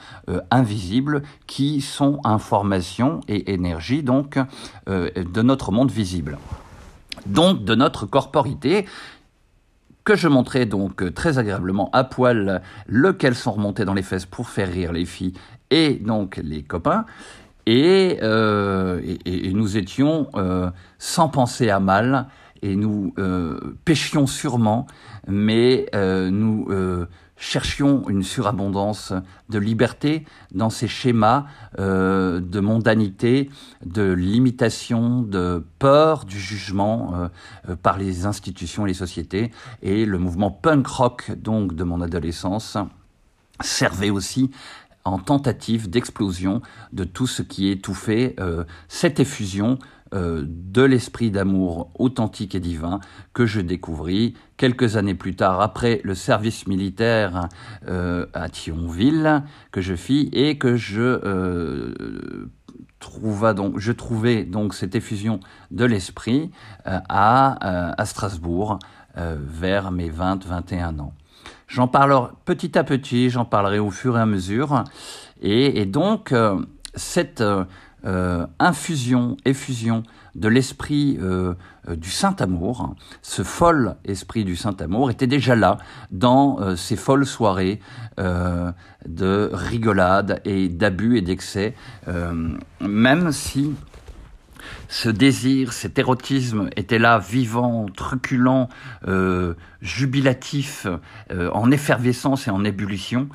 invisibles 0.50 1.22
qui 1.46 1.80
sont 1.80 2.18
information 2.24 3.20
et 3.28 3.52
énergie 3.52 4.02
donc 4.02 4.38
de 4.86 5.42
notre 5.42 5.72
monde 5.72 5.90
visible 5.90 6.38
donc 7.26 7.64
de 7.64 7.74
notre 7.74 8.06
corporité 8.06 8.86
que 10.06 10.14
je 10.14 10.28
montrais 10.28 10.64
donc 10.66 11.02
euh, 11.02 11.10
très 11.10 11.38
agréablement 11.38 11.90
à 11.92 12.04
poil, 12.04 12.62
lequel 12.86 13.34
sont 13.34 13.52
remontés 13.52 13.84
dans 13.84 13.92
les 13.92 14.04
fesses 14.04 14.24
pour 14.24 14.48
faire 14.48 14.72
rire 14.72 14.92
les 14.92 15.04
filles 15.04 15.34
et 15.70 15.94
donc 15.94 16.40
les 16.42 16.62
copains. 16.62 17.04
Et, 17.66 18.18
euh, 18.22 19.02
nous 19.52 19.76
étions 19.76 20.28
euh, 20.36 20.70
sans 20.98 21.28
penser 21.28 21.68
à 21.68 21.80
mal, 21.80 22.28
et 22.62 22.76
nous 22.76 23.14
péchions 23.84 24.26
sûrement, 24.26 24.86
mais 25.28 25.86
nous 25.92 26.66
cherchions 27.36 28.08
une 28.08 28.22
surabondance 28.22 29.12
de 29.48 29.58
liberté 29.58 30.24
dans 30.52 30.70
ces 30.70 30.88
schémas 30.88 31.44
euh, 31.78 32.40
de 32.40 32.60
mondanité, 32.60 33.50
de 33.84 34.10
limitation, 34.12 35.22
de 35.22 35.64
peur 35.78 36.24
du 36.24 36.40
jugement 36.40 37.12
euh, 37.14 37.28
euh, 37.68 37.76
par 37.76 37.98
les 37.98 38.26
institutions 38.26 38.86
et 38.86 38.88
les 38.88 38.94
sociétés. 38.94 39.50
Et 39.82 40.06
le 40.06 40.18
mouvement 40.18 40.50
punk 40.50 40.86
rock 40.86 41.32
donc 41.36 41.74
de 41.74 41.84
mon 41.84 42.00
adolescence 42.00 42.78
servait 43.60 44.10
aussi 44.10 44.50
en 45.04 45.18
tentative 45.18 45.88
d'explosion 45.88 46.62
de 46.92 47.04
tout 47.04 47.28
ce 47.28 47.42
qui 47.42 47.68
étouffait 47.68 48.34
cette 48.88 49.20
effusion 49.20 49.78
euh, 50.14 50.44
de 50.46 50.82
l'esprit 50.82 51.32
d'amour 51.32 51.90
authentique 51.98 52.54
et 52.54 52.60
divin 52.60 53.00
que 53.32 53.44
je 53.44 53.60
découvris 53.60 54.34
quelques 54.56 54.96
années 54.96 55.16
plus 55.16 55.34
tard 55.34 55.60
après 55.60 56.00
le 56.04 56.14
service 56.14 56.68
militaire 56.68 57.48
euh, 57.88 58.26
à 58.32 58.48
Thionville 58.48 59.42
que 59.72 59.80
je 59.80 59.96
fis 59.96 60.30
et 60.32 60.58
que 60.58 60.76
je 60.76 61.00
euh, 61.24 62.48
donc, 63.56 63.78
je 63.78 63.90
trouvais 63.90 64.44
donc 64.44 64.74
cette 64.74 64.94
effusion 64.94 65.40
de 65.72 65.84
l'esprit 65.84 66.50
à, 66.84 67.92
à 68.00 68.04
Strasbourg 68.04 68.78
vers 69.14 69.92
mes 69.92 70.10
20-21 70.10 70.98
ans. 71.00 71.12
J'en 71.68 71.86
parlerai 71.88 72.30
petit 72.44 72.76
à 72.76 72.82
petit, 72.82 73.30
j'en 73.30 73.44
parlerai 73.44 73.78
au 73.78 73.90
fur 73.90 74.18
et 74.18 74.20
à 74.20 74.26
mesure. 74.26 74.82
Et, 75.40 75.80
et 75.80 75.86
donc, 75.86 76.34
cette 76.94 77.44
euh, 78.06 78.46
infusion, 78.60 79.36
effusion 79.44 80.04
de 80.36 80.46
l'esprit 80.46 81.18
euh, 81.20 81.54
euh, 81.88 81.96
du 81.96 82.08
Saint-Amour, 82.08 82.94
ce 83.20 83.42
fol 83.42 83.96
esprit 84.04 84.44
du 84.44 84.54
Saint-Amour 84.54 85.10
était 85.10 85.26
déjà 85.26 85.56
là 85.56 85.78
dans 86.12 86.76
ces 86.76 86.94
folles 86.94 87.26
soirées 87.26 87.80
de 88.18 89.50
rigolade 89.52 90.40
et 90.44 90.68
d'abus 90.68 91.18
et 91.18 91.20
d'excès, 91.20 91.74
même 92.80 93.32
si 93.32 93.74
ce 94.88 95.08
désir, 95.08 95.72
cet 95.72 95.98
érotisme 95.98 96.70
était 96.76 96.98
là, 96.98 97.18
vivant, 97.18 97.86
truculent, 97.94 98.68
jubilatif, 99.80 100.86
en 101.30 101.70
effervescence 101.70 102.48
et 102.48 102.50
en 102.50 102.64
ébullition. 102.64 103.28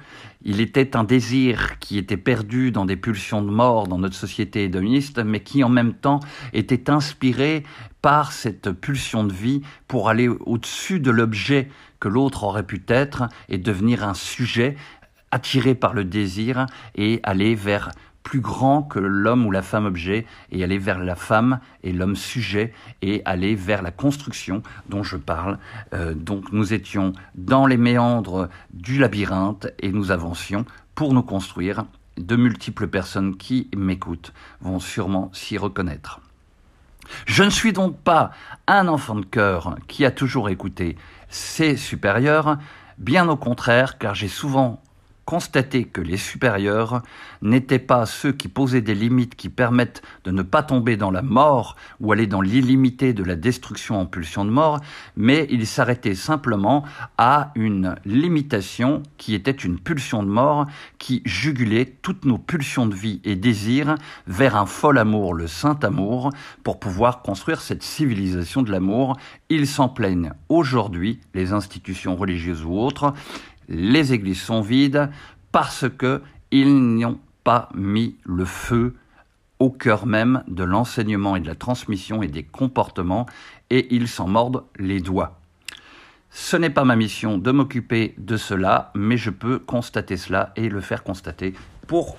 Il 0.43 0.59
était 0.59 0.95
un 0.95 1.03
désir 1.03 1.77
qui 1.79 1.97
était 1.97 2.17
perdu 2.17 2.71
dans 2.71 2.85
des 2.85 2.95
pulsions 2.95 3.43
de 3.43 3.51
mort 3.51 3.87
dans 3.87 3.99
notre 3.99 4.15
société 4.15 4.63
hédoniste, 4.63 5.19
mais 5.19 5.41
qui 5.41 5.63
en 5.63 5.69
même 5.69 5.93
temps 5.93 6.19
était 6.53 6.89
inspiré 6.89 7.63
par 8.01 8.31
cette 8.31 8.71
pulsion 8.71 9.23
de 9.23 9.33
vie 9.33 9.61
pour 9.87 10.09
aller 10.09 10.27
au-dessus 10.27 10.99
de 10.99 11.11
l'objet 11.11 11.69
que 11.99 12.07
l'autre 12.07 12.43
aurait 12.43 12.65
pu 12.65 12.83
être 12.87 13.29
et 13.49 13.59
devenir 13.59 14.03
un 14.03 14.15
sujet 14.15 14.75
attiré 15.29 15.75
par 15.75 15.93
le 15.93 16.03
désir 16.03 16.65
et 16.95 17.19
aller 17.23 17.55
vers 17.55 17.91
plus 18.23 18.39
grand 18.39 18.83
que 18.83 18.99
l'homme 18.99 19.45
ou 19.45 19.51
la 19.51 19.61
femme 19.61 19.85
objet 19.85 20.25
et 20.51 20.63
aller 20.63 20.77
vers 20.77 20.99
la 20.99 21.15
femme 21.15 21.59
et 21.83 21.91
l'homme 21.91 22.15
sujet 22.15 22.73
et 23.01 23.21
aller 23.25 23.55
vers 23.55 23.81
la 23.81 23.91
construction 23.91 24.61
dont 24.89 25.03
je 25.03 25.17
parle. 25.17 25.57
Euh, 25.93 26.13
donc 26.13 26.51
nous 26.51 26.73
étions 26.73 27.13
dans 27.35 27.65
les 27.65 27.77
méandres 27.77 28.49
du 28.73 28.99
labyrinthe 28.99 29.67
et 29.79 29.91
nous 29.91 30.11
avancions 30.11 30.65
pour 30.95 31.13
nous 31.13 31.23
construire. 31.23 31.85
De 32.17 32.35
multiples 32.35 32.87
personnes 32.87 33.37
qui 33.37 33.69
m'écoutent 33.75 34.33
vont 34.59 34.79
sûrement 34.79 35.31
s'y 35.33 35.57
reconnaître. 35.57 36.19
Je 37.25 37.43
ne 37.43 37.49
suis 37.49 37.73
donc 37.73 37.97
pas 37.97 38.31
un 38.67 38.87
enfant 38.87 39.15
de 39.15 39.25
cœur 39.25 39.75
qui 39.87 40.05
a 40.05 40.11
toujours 40.11 40.49
écouté 40.49 40.97
ses 41.29 41.77
supérieurs, 41.77 42.57
bien 42.97 43.27
au 43.29 43.37
contraire, 43.37 43.97
car 43.97 44.13
j'ai 44.13 44.27
souvent 44.27 44.81
constater 45.25 45.85
que 45.85 46.01
les 46.01 46.17
supérieurs 46.17 47.01
n'étaient 47.41 47.79
pas 47.79 48.05
ceux 48.05 48.31
qui 48.31 48.47
posaient 48.47 48.81
des 48.81 48.95
limites 48.95 49.35
qui 49.35 49.49
permettent 49.49 50.01
de 50.23 50.31
ne 50.31 50.41
pas 50.41 50.63
tomber 50.63 50.97
dans 50.97 51.11
la 51.11 51.21
mort 51.21 51.75
ou 51.99 52.11
aller 52.11 52.27
dans 52.27 52.41
l'illimité 52.41 53.13
de 53.13 53.23
la 53.23 53.35
destruction 53.35 53.99
en 53.99 54.05
pulsion 54.05 54.45
de 54.45 54.49
mort, 54.49 54.79
mais 55.15 55.47
ils 55.49 55.67
s'arrêtaient 55.67 56.15
simplement 56.15 56.83
à 57.17 57.51
une 57.55 57.95
limitation 58.05 59.03
qui 59.17 59.35
était 59.35 59.51
une 59.51 59.79
pulsion 59.79 60.23
de 60.23 60.29
mort 60.29 60.65
qui 60.97 61.21
jugulait 61.25 61.97
toutes 62.01 62.25
nos 62.25 62.37
pulsions 62.37 62.85
de 62.85 62.95
vie 62.95 63.21
et 63.23 63.35
désirs 63.35 63.95
vers 64.27 64.55
un 64.55 64.65
fol 64.65 64.97
amour, 64.97 65.33
le 65.33 65.47
saint 65.47 65.79
amour, 65.83 66.31
pour 66.63 66.79
pouvoir 66.79 67.21
construire 67.21 67.61
cette 67.61 67.83
civilisation 67.83 68.61
de 68.61 68.71
l'amour. 68.71 69.17
Ils 69.49 69.67
s'en 69.67 69.89
plaignent 69.89 70.33
aujourd'hui, 70.49 71.19
les 71.33 71.53
institutions 71.53 72.15
religieuses 72.15 72.63
ou 72.65 72.77
autres, 72.77 73.13
les 73.69 74.13
églises 74.13 74.41
sont 74.41 74.61
vides 74.61 75.09
parce 75.51 75.85
que 75.89 76.21
ils 76.51 76.73
n'ont 76.97 77.19
pas 77.43 77.69
mis 77.73 78.17
le 78.25 78.45
feu 78.45 78.95
au 79.59 79.69
cœur 79.69 80.05
même 80.05 80.43
de 80.47 80.63
l'enseignement 80.63 81.35
et 81.35 81.39
de 81.39 81.47
la 81.47 81.55
transmission 81.55 82.23
et 82.23 82.27
des 82.27 82.43
comportements 82.43 83.25
et 83.69 83.93
ils 83.93 84.07
s'en 84.07 84.27
mordent 84.27 84.63
les 84.77 84.99
doigts. 84.99 85.39
Ce 86.31 86.55
n'est 86.55 86.69
pas 86.69 86.85
ma 86.85 86.95
mission 86.95 87.37
de 87.37 87.51
m'occuper 87.51 88.15
de 88.17 88.37
cela, 88.37 88.91
mais 88.95 89.17
je 89.17 89.29
peux 89.29 89.59
constater 89.59 90.17
cela 90.17 90.53
et 90.55 90.69
le 90.69 90.81
faire 90.81 91.03
constater 91.03 91.53
pour 91.87 92.17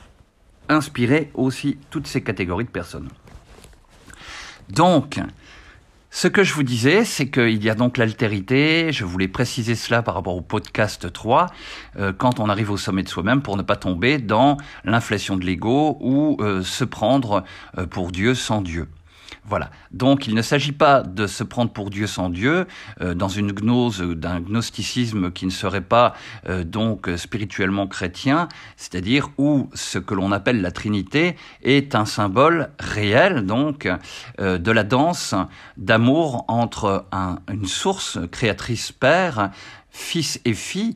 inspirer 0.68 1.30
aussi 1.34 1.78
toutes 1.90 2.06
ces 2.06 2.22
catégories 2.22 2.66
de 2.66 2.70
personnes. 2.70 3.08
Donc, 4.68 5.18
ce 6.14 6.28
que 6.28 6.44
je 6.44 6.52
vous 6.52 6.62
disais, 6.62 7.06
c'est 7.06 7.30
qu'il 7.30 7.64
y 7.64 7.70
a 7.70 7.74
donc 7.74 7.96
l'altérité, 7.96 8.92
je 8.92 9.06
voulais 9.06 9.28
préciser 9.28 9.74
cela 9.74 10.02
par 10.02 10.14
rapport 10.14 10.36
au 10.36 10.42
podcast 10.42 11.10
3, 11.10 11.46
euh, 11.96 12.12
quand 12.12 12.38
on 12.38 12.50
arrive 12.50 12.70
au 12.70 12.76
sommet 12.76 13.02
de 13.02 13.08
soi-même 13.08 13.40
pour 13.40 13.56
ne 13.56 13.62
pas 13.62 13.76
tomber 13.76 14.18
dans 14.18 14.58
l'inflation 14.84 15.38
de 15.38 15.46
l'ego 15.46 15.96
ou 16.02 16.36
euh, 16.40 16.62
se 16.62 16.84
prendre 16.84 17.44
euh, 17.78 17.86
pour 17.86 18.12
Dieu 18.12 18.34
sans 18.34 18.60
Dieu. 18.60 18.88
Voilà. 19.44 19.70
Donc 19.90 20.28
il 20.28 20.34
ne 20.34 20.42
s'agit 20.42 20.72
pas 20.72 21.02
de 21.02 21.26
se 21.26 21.42
prendre 21.42 21.72
pour 21.72 21.90
Dieu 21.90 22.06
sans 22.06 22.30
Dieu, 22.30 22.66
euh, 23.00 23.14
dans 23.14 23.28
une 23.28 23.52
gnose 23.52 24.00
d'un 24.00 24.40
gnosticisme 24.40 25.32
qui 25.32 25.46
ne 25.46 25.50
serait 25.50 25.80
pas 25.80 26.14
euh, 26.48 26.62
donc 26.62 27.10
spirituellement 27.16 27.88
chrétien, 27.88 28.48
c'est-à-dire 28.76 29.30
où 29.38 29.68
ce 29.74 29.98
que 29.98 30.14
l'on 30.14 30.30
appelle 30.30 30.62
la 30.62 30.70
Trinité 30.70 31.36
est 31.62 31.96
un 31.96 32.06
symbole 32.06 32.70
réel 32.78 33.44
donc 33.44 33.88
euh, 34.38 34.58
de 34.58 34.70
la 34.70 34.84
danse 34.84 35.34
d'amour 35.76 36.44
entre 36.46 37.06
une 37.50 37.66
source 37.66 38.18
créatrice 38.30 38.92
Père, 38.92 39.50
Fils 39.90 40.40
et 40.44 40.54
Fille, 40.54 40.94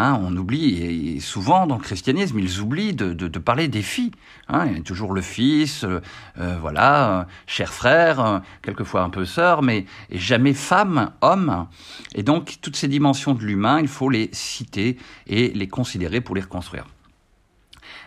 Hein, 0.00 0.20
on 0.22 0.36
oublie, 0.36 1.16
et 1.16 1.18
souvent 1.18 1.66
dans 1.66 1.74
le 1.74 1.82
christianisme, 1.82 2.38
ils 2.38 2.60
oublient 2.60 2.94
de, 2.94 3.38
parler 3.40 3.66
des 3.66 3.82
filles. 3.82 4.12
Hein, 4.46 4.66
il 4.66 4.76
y 4.76 4.80
a 4.80 4.82
toujours 4.82 5.12
le 5.12 5.22
fils, 5.22 5.82
euh, 5.82 6.00
euh, 6.38 6.56
voilà, 6.60 7.10
euh, 7.10 7.24
cher 7.48 7.72
frère, 7.72 8.42
quelquefois 8.62 9.02
un 9.02 9.10
peu 9.10 9.24
sœur, 9.24 9.60
mais 9.60 9.86
jamais 10.12 10.54
femme, 10.54 11.10
homme. 11.20 11.66
Et 12.14 12.22
donc, 12.22 12.58
toutes 12.62 12.76
ces 12.76 12.86
dimensions 12.86 13.34
de 13.34 13.42
l'humain, 13.42 13.80
il 13.80 13.88
faut 13.88 14.08
les 14.08 14.30
citer 14.30 14.98
et 15.26 15.48
les 15.48 15.66
considérer 15.66 16.20
pour 16.20 16.36
les 16.36 16.42
reconstruire. 16.42 16.84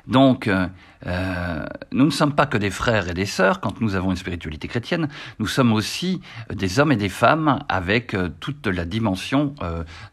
Donc, 0.07 0.47
euh, 0.47 0.67
euh, 1.07 1.65
nous 1.91 2.05
ne 2.05 2.11
sommes 2.11 2.33
pas 2.33 2.45
que 2.45 2.57
des 2.57 2.69
frères 2.69 3.09
et 3.09 3.13
des 3.13 3.25
sœurs 3.25 3.59
quand 3.59 3.81
nous 3.81 3.95
avons 3.95 4.11
une 4.11 4.17
spiritualité 4.17 4.67
chrétienne, 4.67 5.07
nous 5.39 5.47
sommes 5.47 5.73
aussi 5.73 6.21
des 6.53 6.79
hommes 6.79 6.91
et 6.91 6.95
des 6.95 7.09
femmes 7.09 7.59
avec 7.69 8.13
euh, 8.13 8.29
toute 8.39 8.67
la 8.67 8.85
dimension 8.85 9.55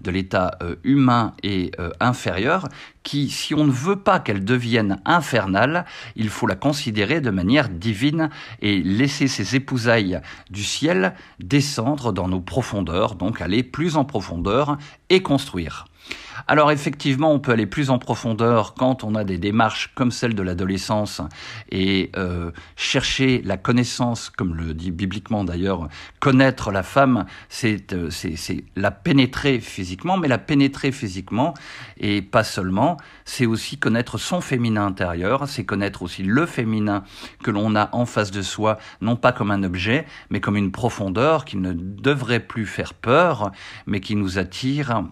de 0.00 0.10
l'état 0.10 0.58
humain 0.84 1.34
et 1.42 1.72
inférieur 2.00 2.68
qui, 3.02 3.30
si 3.30 3.54
on 3.54 3.64
ne 3.64 3.70
veut 3.70 3.96
pas 3.96 4.20
qu'elle 4.20 4.44
devienne 4.44 5.00
infernale, 5.04 5.84
il 6.16 6.28
faut 6.28 6.46
la 6.46 6.56
considérer 6.56 7.20
de 7.20 7.30
manière 7.30 7.68
divine 7.68 8.30
et 8.60 8.82
laisser 8.82 9.28
ces 9.28 9.56
épousailles 9.56 10.20
du 10.50 10.62
ciel 10.62 11.14
descendre 11.38 12.12
dans 12.12 12.28
nos 12.28 12.40
profondeurs, 12.40 13.14
donc 13.14 13.40
aller 13.40 13.62
plus 13.62 13.96
en 13.96 14.04
profondeur 14.04 14.78
et 15.08 15.22
construire. 15.22 15.86
Alors 16.46 16.70
effectivement, 16.70 17.32
on 17.32 17.40
peut 17.40 17.52
aller 17.52 17.66
plus 17.66 17.90
en 17.90 17.98
profondeur 17.98 18.74
quand 18.74 19.04
on 19.04 19.14
a 19.14 19.24
des 19.24 19.38
démarches 19.38 19.92
comme 19.94 20.10
celle 20.10 20.34
de 20.34 20.42
l'adolescence 20.42 21.20
et 21.70 22.10
euh, 22.16 22.52
chercher 22.76 23.42
la 23.44 23.56
connaissance, 23.56 24.30
comme 24.30 24.54
le 24.54 24.72
dit 24.72 24.90
bibliquement 24.90 25.44
d'ailleurs, 25.44 25.88
connaître 26.20 26.70
la 26.70 26.82
femme, 26.82 27.26
c'est 27.48 27.92
euh, 27.92 28.08
la 28.76 28.90
pénétrer 28.90 29.60
physiquement, 29.60 30.16
mais 30.16 30.28
la 30.28 30.38
pénétrer 30.38 30.92
physiquement 30.92 31.54
et 31.98 32.22
pas 32.22 32.44
seulement, 32.44 32.96
c'est 33.24 33.46
aussi 33.46 33.78
connaître 33.78 34.16
son 34.16 34.40
féminin 34.40 34.86
intérieur, 34.86 35.48
c'est 35.48 35.64
connaître 35.64 36.02
aussi 36.02 36.22
le 36.22 36.46
féminin 36.46 37.04
que 37.42 37.50
l'on 37.50 37.74
a 37.74 37.90
en 37.92 38.06
face 38.06 38.30
de 38.30 38.42
soi, 38.42 38.78
non 39.00 39.16
pas 39.16 39.32
comme 39.32 39.50
un 39.50 39.64
objet, 39.64 40.06
mais 40.30 40.40
comme 40.40 40.56
une 40.56 40.72
profondeur 40.72 41.44
qui 41.44 41.56
ne 41.56 41.72
devrait 41.74 42.40
plus 42.40 42.66
faire 42.66 42.94
peur, 42.94 43.50
mais 43.86 44.00
qui 44.00 44.16
nous 44.16 44.38
attire 44.38 45.02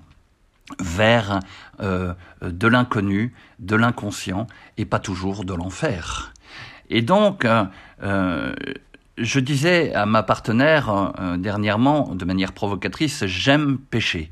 vers 0.80 1.40
euh, 1.80 2.14
de 2.42 2.68
l'inconnu, 2.68 3.32
de 3.58 3.76
l'inconscient, 3.76 4.46
et 4.76 4.84
pas 4.84 4.98
toujours 4.98 5.44
de 5.44 5.54
l'enfer. 5.54 6.32
Et 6.90 7.02
donc, 7.02 7.44
euh, 7.44 7.64
euh, 8.02 8.54
je 9.18 9.40
disais 9.40 9.94
à 9.94 10.06
ma 10.06 10.22
partenaire 10.22 11.12
dernièrement, 11.38 12.14
de 12.14 12.24
manière 12.24 12.52
provocatrice, 12.52 13.24
j'aime 13.24 13.78
pécher. 13.78 14.30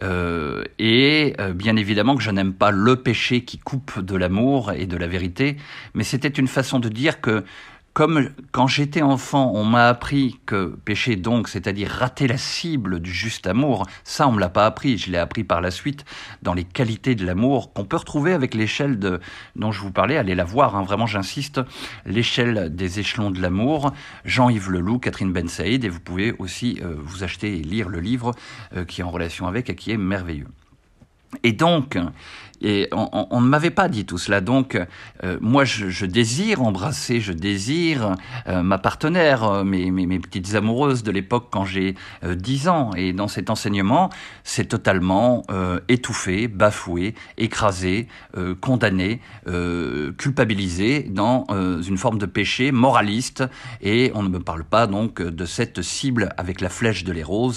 et 0.00 1.36
bien 1.54 1.76
évidemment 1.76 2.16
que 2.16 2.22
je 2.22 2.30
n'aime 2.30 2.54
pas 2.54 2.70
le 2.70 2.96
péché 2.96 3.44
qui 3.44 3.58
coupe 3.58 4.00
de 4.00 4.16
l'amour 4.16 4.72
et 4.72 4.86
de 4.86 4.96
la 4.96 5.06
vérité, 5.06 5.58
mais 5.92 6.02
c'était 6.02 6.28
une 6.28 6.48
façon 6.48 6.80
de 6.80 6.88
dire 6.88 7.20
que 7.20 7.44
comme 7.94 8.30
quand 8.50 8.66
j'étais 8.66 9.02
enfant, 9.02 9.52
on 9.54 9.64
m'a 9.64 9.88
appris 9.88 10.40
que 10.46 10.76
péché 10.84 11.14
donc, 11.14 11.48
c'est-à-dire 11.48 11.88
rater 11.88 12.26
la 12.26 12.36
cible 12.36 12.98
du 12.98 13.12
juste 13.12 13.46
amour, 13.46 13.86
ça 14.02 14.26
on 14.26 14.32
me 14.32 14.40
l'a 14.40 14.48
pas 14.48 14.66
appris, 14.66 14.98
je 14.98 15.12
l'ai 15.12 15.18
appris 15.18 15.44
par 15.44 15.60
la 15.60 15.70
suite 15.70 16.04
dans 16.42 16.54
les 16.54 16.64
qualités 16.64 17.14
de 17.14 17.24
l'amour 17.24 17.72
qu'on 17.72 17.84
peut 17.84 17.96
retrouver 17.96 18.32
avec 18.32 18.54
l'échelle 18.54 18.98
de 18.98 19.20
dont 19.54 19.70
je 19.70 19.80
vous 19.80 19.92
parlais, 19.92 20.16
allez 20.16 20.34
la 20.34 20.44
voir, 20.44 20.74
hein, 20.74 20.82
vraiment 20.82 21.06
j'insiste, 21.06 21.60
l'échelle 22.04 22.74
des 22.74 22.98
échelons 22.98 23.30
de 23.30 23.40
l'amour, 23.40 23.92
Jean-Yves 24.24 24.70
Leloup, 24.70 24.98
Catherine 24.98 25.32
Ben 25.32 25.46
Saïd, 25.46 25.84
et 25.84 25.88
vous 25.88 26.00
pouvez 26.00 26.34
aussi 26.40 26.80
euh, 26.82 26.96
vous 26.98 27.22
acheter 27.22 27.56
et 27.56 27.62
lire 27.62 27.88
le 27.88 28.00
livre 28.00 28.32
euh, 28.76 28.84
qui 28.84 29.02
est 29.02 29.04
en 29.04 29.10
relation 29.10 29.46
avec 29.46 29.70
et 29.70 29.76
qui 29.76 29.92
est 29.92 29.96
merveilleux. 29.96 30.48
Et 31.42 31.52
donc, 31.52 31.98
on, 32.92 33.40
ne 33.40 33.46
m'avait 33.46 33.70
pas 33.70 33.88
dit 33.88 34.04
tout 34.04 34.18
cela. 34.18 34.40
Donc, 34.40 34.78
euh, 35.22 35.38
moi, 35.40 35.64
je, 35.64 36.06
désire 36.06 36.62
embrasser, 36.62 37.20
je 37.20 37.32
désire 37.32 38.14
euh, 38.46 38.62
ma 38.62 38.78
partenaire, 38.78 39.44
euh, 39.44 39.64
mes, 39.64 39.90
mes, 39.90 40.18
petites 40.18 40.54
amoureuses 40.54 41.02
de 41.02 41.10
l'époque 41.10 41.48
quand 41.50 41.64
j'ai 41.64 41.94
10 42.24 42.68
ans. 42.68 42.90
Et 42.96 43.12
dans 43.12 43.28
cet 43.28 43.50
enseignement, 43.50 44.10
c'est 44.42 44.66
totalement 44.66 45.44
étouffé, 45.88 46.48
bafoué, 46.48 47.14
écrasé, 47.36 48.08
condamné, 48.60 49.20
culpabilisé 50.16 51.06
dans 51.10 51.46
une 51.50 51.98
forme 51.98 52.18
de 52.18 52.26
péché 52.26 52.72
moraliste. 52.72 53.44
Et 53.82 54.12
on 54.14 54.22
ne 54.22 54.28
me 54.28 54.40
parle 54.40 54.64
pas 54.64 54.86
donc 54.86 55.20
de 55.20 55.44
cette 55.44 55.82
cible 55.82 56.30
avec 56.36 56.60
la 56.60 56.68
flèche 56.68 57.04
de 57.04 57.12
l'éros, 57.12 57.52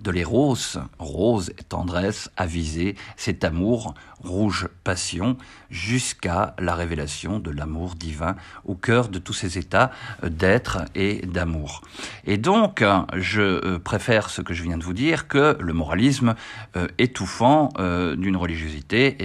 de 0.00 0.10
l'éros, 0.10 0.56
rose, 0.98 1.52
tendresse, 1.68 2.30
avisée, 2.36 2.96
cet 3.18 3.44
amour 3.44 3.94
rouge 4.20 4.68
passion, 4.84 5.36
jusqu'à 5.70 6.54
la 6.58 6.74
révélation 6.74 7.38
de 7.40 7.50
l'amour 7.50 7.94
divin 7.94 8.36
au 8.64 8.74
cœur 8.74 9.08
de 9.08 9.18
tous 9.18 9.32
ces 9.32 9.58
états 9.58 9.90
d'être 10.22 10.84
et 10.94 11.26
d'amour. 11.26 11.82
Et 12.24 12.36
donc, 12.36 12.84
je 13.14 13.42
euh, 13.42 13.78
préfère 13.78 14.30
ce 14.30 14.40
que 14.40 14.54
je 14.54 14.62
viens 14.62 14.78
de 14.78 14.84
vous 14.84 14.94
dire 14.94 15.28
que 15.28 15.56
le 15.60 15.72
moralisme 15.72 16.34
euh, 16.76 16.86
étouffant 16.98 17.70
euh, 17.78 18.16
d'une 18.16 18.36
religiosité 18.36 19.18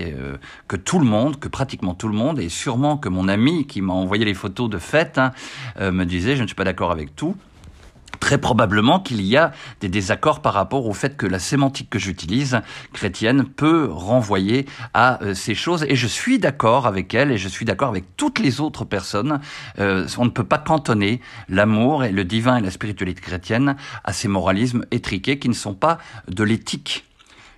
que 0.67 0.75
tout 0.75 0.99
le 0.99 1.06
monde, 1.06 1.39
que 1.39 1.47
pratiquement 1.47 1.93
tout 1.93 2.08
le 2.08 2.15
monde, 2.15 2.39
et 2.39 2.49
sûrement 2.49 2.97
que 2.97 3.10
mon 3.10 3.27
ami 3.27 3.67
qui 3.67 3.82
m'a 3.82 3.93
envoyé 3.93 4.25
les 4.25 4.34
photos 4.34 4.69
de 4.69 4.79
fête 4.79 5.19
hein, 5.19 5.32
me 5.79 6.03
disait 6.03 6.36
je 6.36 6.41
ne 6.41 6.47
suis 6.47 6.56
pas 6.56 6.63
d'accord 6.63 6.91
avec 6.91 7.15
tout 7.15 7.36
très 8.24 8.38
probablement 8.38 9.02
qu'il 9.02 9.22
y 9.22 9.36
a 9.36 9.52
des 9.82 9.90
désaccords 9.90 10.42
par 10.42 10.54
rapport 10.54 10.86
au 10.86 10.94
fait 10.94 11.18
que 11.18 11.26
la 11.26 11.40
sémantique 11.40 11.90
que 11.90 12.00
j'utilise, 12.00 12.62
chrétienne, 12.94 13.44
peut 13.44 13.90
renvoyer 13.92 14.66
à 14.94 15.22
euh, 15.22 15.34
ces 15.34 15.56
choses. 15.56 15.86
Et 15.90 15.98
je 15.98 16.08
suis 16.08 16.40
d'accord 16.40 16.88
avec 16.88 17.14
elle 17.14 17.34
et 17.34 17.38
je 17.38 17.50
suis 17.50 17.66
d'accord 17.66 17.90
avec 17.90 18.06
toutes 18.16 18.40
les 18.40 18.62
autres 18.62 18.86
personnes. 18.86 19.42
Euh, 19.78 20.08
on 20.18 20.24
ne 20.24 20.30
peut 20.30 20.46
pas 20.46 20.58
cantonner 20.58 21.20
l'amour 21.50 22.06
et 22.06 22.14
le 22.14 22.24
divin 22.24 22.56
et 22.56 22.62
la 22.62 22.72
spiritualité 22.72 23.20
chrétienne 23.20 23.76
à 24.06 24.14
ces 24.14 24.30
moralismes 24.30 24.86
étriqués 24.92 25.38
qui 25.38 25.50
ne 25.50 25.54
sont 25.54 25.74
pas 25.74 25.98
de 26.30 26.46
l'éthique. 26.46 27.04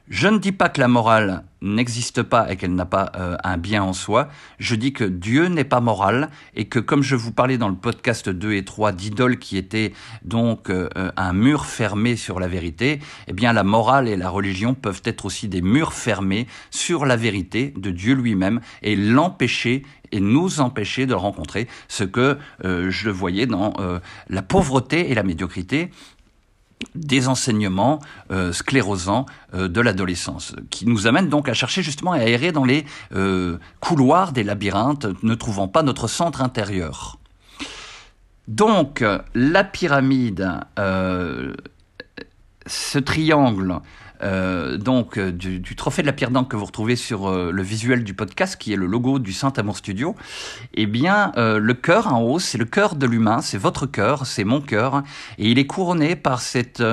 Je 0.08 0.28
ne 0.28 0.38
dis 0.38 0.52
pas 0.52 0.70
que 0.70 0.80
la 0.80 0.88
morale 0.88 1.46
n'existe 1.64 2.22
pas 2.22 2.52
et 2.52 2.58
qu'elle 2.58 2.76
n'a 2.76 2.86
pas 2.86 3.12
euh, 3.16 3.38
un 3.44 3.58
bien 3.58 3.82
en 3.82 3.94
soi. 3.94 4.28
Je 4.60 4.76
dis 4.76 4.94
que 4.94 5.04
Dieu 5.04 5.48
n'est 5.48 5.64
pas 5.64 5.80
moral 5.80 6.30
et 6.56 6.66
que 6.66 6.78
comme 6.78 7.02
je 7.02 7.16
vous 7.16 7.32
parlais 7.32 7.58
dans 7.58 7.70
le 7.70 7.76
podcast 7.76 8.30
2 8.30 8.54
et 8.54 8.64
3 8.64 8.92
d'idole 8.92 9.40
qui 9.40 9.58
était 9.58 9.94
donc 10.24 10.70
euh, 10.70 10.90
un 11.18 11.34
mur 11.34 11.66
fermé 11.66 12.18
sur 12.18 12.40
la 12.40 12.48
vérité, 12.48 13.00
eh 13.28 13.34
bien 13.34 13.52
la 13.52 13.64
morale 13.64 14.08
et 14.08 14.16
la 14.16 14.30
religion 14.30 14.76
peuvent 14.76 15.02
être 15.06 15.26
aussi 15.26 15.48
des 15.48 15.64
murs 15.64 15.94
fermés 15.94 16.46
sur 16.70 17.08
la 17.08 17.16
vérité 17.16 17.74
de 17.76 17.90
Dieu 17.90 18.14
lui-même 18.14 18.62
et 18.84 18.96
l'empêcher 18.96 19.82
et 20.12 20.20
nous 20.20 20.62
empêcher 20.62 21.08
de 21.08 21.16
rencontrer, 21.16 21.68
ce 21.88 22.04
que 22.04 22.38
euh, 22.64 22.92
je 22.92 23.10
voyais 23.10 23.48
dans 23.48 23.74
la 24.30 24.42
pauvreté 24.44 25.10
et 25.10 25.16
la 25.16 25.24
médiocrité 25.24 25.90
des 26.94 27.28
enseignements 27.28 28.00
euh, 28.32 28.52
sclérosants 28.54 29.26
euh, 29.54 29.68
de 29.68 29.82
l'adolescence, 29.82 30.56
qui 30.70 30.86
nous 30.88 31.08
amènent 31.08 31.30
donc 31.30 31.50
à 31.50 31.54
chercher 31.54 31.82
justement 31.82 32.12
à 32.12 32.20
errer 32.20 32.52
dans 32.52 32.66
les 32.66 32.86
euh, 33.14 33.58
couloirs 33.80 34.32
des 34.32 34.44
labyrinthes, 34.44 35.08
ne 35.24 35.36
trouvant 35.36 35.68
pas 35.68 35.84
notre 35.84 36.08
centre 36.08 36.42
intérieur. 36.42 37.18
Donc, 38.48 39.04
la 39.34 39.64
pyramide, 39.64 40.60
ce 42.68 43.00
triangle 43.00 43.80
euh, 44.22 44.78
donc 44.78 45.18
euh, 45.18 45.32
du, 45.32 45.76
trophée 45.76 46.02
de 46.02 46.08
la 46.08 46.14
pierre 46.14 46.32
d'encre 46.32 46.50
que 46.50 46.56
vous 46.56 46.66
retrouvez 46.66 46.96
sur 46.96 47.28
euh, 47.28 47.52
le 47.52 47.64
visuel 47.64 48.04
du 48.04 48.14
podcast, 48.14 48.56
qui 48.60 48.74
est 48.74 48.76
le 48.76 48.86
logo 48.86 49.20
du 49.20 49.34
Saint 49.34 49.54
Amour 49.58 49.78
Studio, 49.78 50.16
eh 50.74 50.86
bien, 50.86 51.32
le 51.36 51.74
cœur 51.74 52.14
en 52.14 52.22
haut, 52.22 52.40
c'est 52.40 52.58
le 52.58 52.66
cœur 52.66 52.96
de 52.96 53.06
l'humain, 53.06 53.42
c'est 53.42 53.58
votre 53.58 53.86
cœur, 53.86 54.26
c'est 54.26 54.44
mon 54.44 54.62
cœur, 54.62 55.04
et 55.38 55.50
il 55.50 55.60
est 55.60 55.68
couronné 55.68 56.16
par 56.16 56.42
cette 56.42 56.84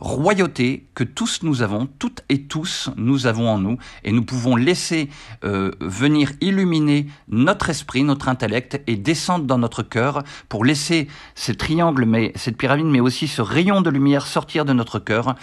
royauté 0.00 0.86
que 0.94 1.04
tous 1.04 1.40
nous 1.42 1.62
avons, 1.62 1.86
toutes 1.98 2.22
et 2.28 2.42
tous 2.42 2.90
nous 2.96 3.26
avons 3.26 3.48
en 3.48 3.58
nous, 3.58 3.78
et 4.04 4.12
nous 4.12 4.24
pouvons 4.24 4.56
laisser 4.56 5.10
venir 5.42 6.32
illuminer 6.40 7.06
notre 7.28 7.70
esprit, 7.70 8.04
notre 8.04 8.28
intellect, 8.28 8.80
et 8.86 8.96
descendre 8.96 9.44
dans 9.44 9.58
notre 9.58 9.82
cœur 9.82 10.22
pour 10.48 10.64
laisser 10.64 11.08
ce 11.34 11.52
triangle, 11.52 12.04
mais 12.04 12.32
cette 12.34 12.56
pyramide, 12.56 12.86
mais 12.86 13.00
aussi 13.00 13.28
ce 13.28 13.42
rayon 13.42 13.80
de 13.80 13.90
lumière 13.90 14.26
sortir 14.26 14.64
de 14.64 14.72
notre 14.72 14.98
cœur 14.98 15.34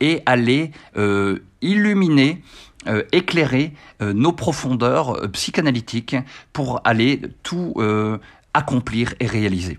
et 0.00 0.21
aller 0.26 0.70
euh, 0.96 1.38
illuminer 1.60 2.42
euh, 2.88 3.02
éclairer 3.12 3.72
euh, 4.00 4.12
nos 4.12 4.32
profondeurs 4.32 5.30
psychanalytiques 5.30 6.16
pour 6.52 6.80
aller 6.84 7.22
tout 7.42 7.74
accomplir 8.54 9.14
et 9.20 9.26
réaliser. 9.26 9.78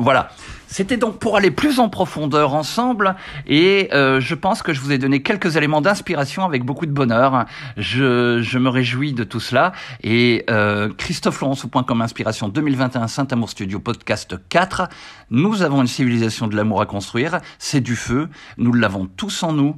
Voilà, 0.00 0.30
c'était 0.68 0.96
donc 0.96 1.18
pour 1.18 1.36
aller 1.36 1.50
plus 1.50 1.80
en 1.80 1.88
profondeur 1.88 2.54
ensemble 2.54 3.16
et 3.48 3.88
je 3.92 4.34
pense 4.36 4.62
que 4.62 4.72
je 4.72 4.80
vous 4.80 4.92
ai 4.92 4.98
donné 4.98 5.22
quelques 5.22 5.56
éléments 5.56 5.80
d'inspiration 5.80 6.44
avec 6.44 6.62
beaucoup 6.62 6.86
de 6.86 6.92
bonheur. 6.92 7.46
Je, 7.76 8.40
je, 8.40 8.58
me 8.58 8.68
réjouis 8.68 9.12
de 9.12 9.24
tout 9.24 9.40
cela 9.40 9.72
et 10.04 10.44
euh, 10.50 10.88
Christophe 10.96 11.40
Laurence 11.40 11.64
au 11.64 11.68
point 11.68 11.82
comme 11.82 12.00
inspiration 12.00 12.48
2021 12.48 13.08
Saint 13.08 13.26
Amour 13.32 13.50
Studio 13.50 13.80
podcast 13.80 14.36
4. 14.48 14.88
Nous 15.32 15.62
avons 15.62 15.80
une 15.80 15.88
civilisation 15.88 16.46
de 16.46 16.54
l'amour 16.54 16.80
à 16.80 16.86
construire, 16.86 17.40
c'est 17.58 17.80
du 17.80 17.96
feu, 17.96 18.28
nous 18.56 18.72
l'avons 18.72 19.06
tous 19.06 19.42
en 19.42 19.52
nous. 19.52 19.74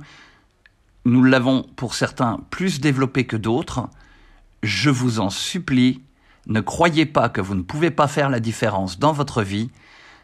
Nous 1.06 1.24
l'avons 1.24 1.62
pour 1.76 1.94
certains 1.94 2.40
plus 2.50 2.78
développé 2.78 3.24
que 3.24 3.38
d'autres. 3.38 3.88
Je 4.62 4.90
vous 4.90 5.18
en 5.18 5.30
supplie, 5.30 6.02
ne 6.46 6.60
croyez 6.60 7.06
pas 7.06 7.30
que 7.30 7.40
vous 7.40 7.54
ne 7.54 7.62
pouvez 7.62 7.90
pas 7.90 8.06
faire 8.06 8.28
la 8.28 8.38
différence 8.38 8.98
dans 8.98 9.12
votre 9.12 9.42
vie 9.42 9.70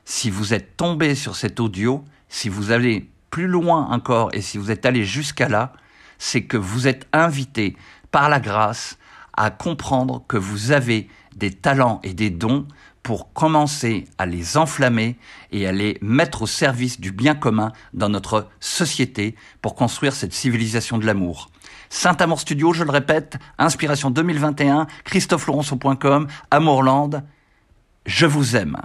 si 0.07 0.31
vous 0.31 0.55
êtes 0.55 0.77
tombé 0.77 1.15
sur 1.15 1.37
cet 1.37 1.61
audio, 1.61 2.03
si 2.29 2.49
vous 2.49 2.71
allez 2.71 3.11
plus 3.31 3.49
loin 3.49 3.89
encore 3.91 4.31
et 4.33 4.41
si 4.41 4.57
vous 4.57 4.71
êtes 4.71 4.87
allé 4.87 5.05
jusqu'à 5.05 5.49
là, 5.49 5.73
c'est 6.17 6.45
que 6.45 6.57
vous 6.57 6.87
êtes 6.89 7.07
invité 7.13 7.77
par 8.13 8.31
la 8.31 8.41
grâce 8.41 8.99
à 9.37 9.51
comprendre 9.51 10.25
que 10.27 10.39
vous 10.39 10.71
avez 10.71 11.09
des 11.35 11.53
talents 11.53 12.01
et 12.05 12.15
des 12.15 12.31
dons 12.31 12.67
pour 13.03 13.33
commencer 13.33 14.07
à 14.17 14.27
les 14.27 14.57
enflammer 14.57 15.19
et 15.53 15.67
à 15.67 15.73
les 15.73 15.99
mettre 16.01 16.43
au 16.43 16.47
service 16.47 17.01
du 17.01 17.13
bien 17.13 17.35
commun 17.35 17.73
dans 17.93 18.09
notre 18.09 18.49
société 18.61 19.35
pour 19.61 19.75
construire 19.75 20.15
cette 20.15 20.33
civilisation 20.33 20.99
de 20.99 21.05
l'amour. 21.05 21.51
Saint-Amour 21.91 22.41
Studio, 22.41 22.73
je 22.73 22.85
le 22.85 22.91
répète, 22.91 23.37
Inspiration 23.59 24.11
2021, 24.11 24.87
christophelaurenceau.com, 25.05 26.29
Amourland, 26.51 27.23
je 28.07 28.27
vous 28.27 28.57
aime. 28.57 28.77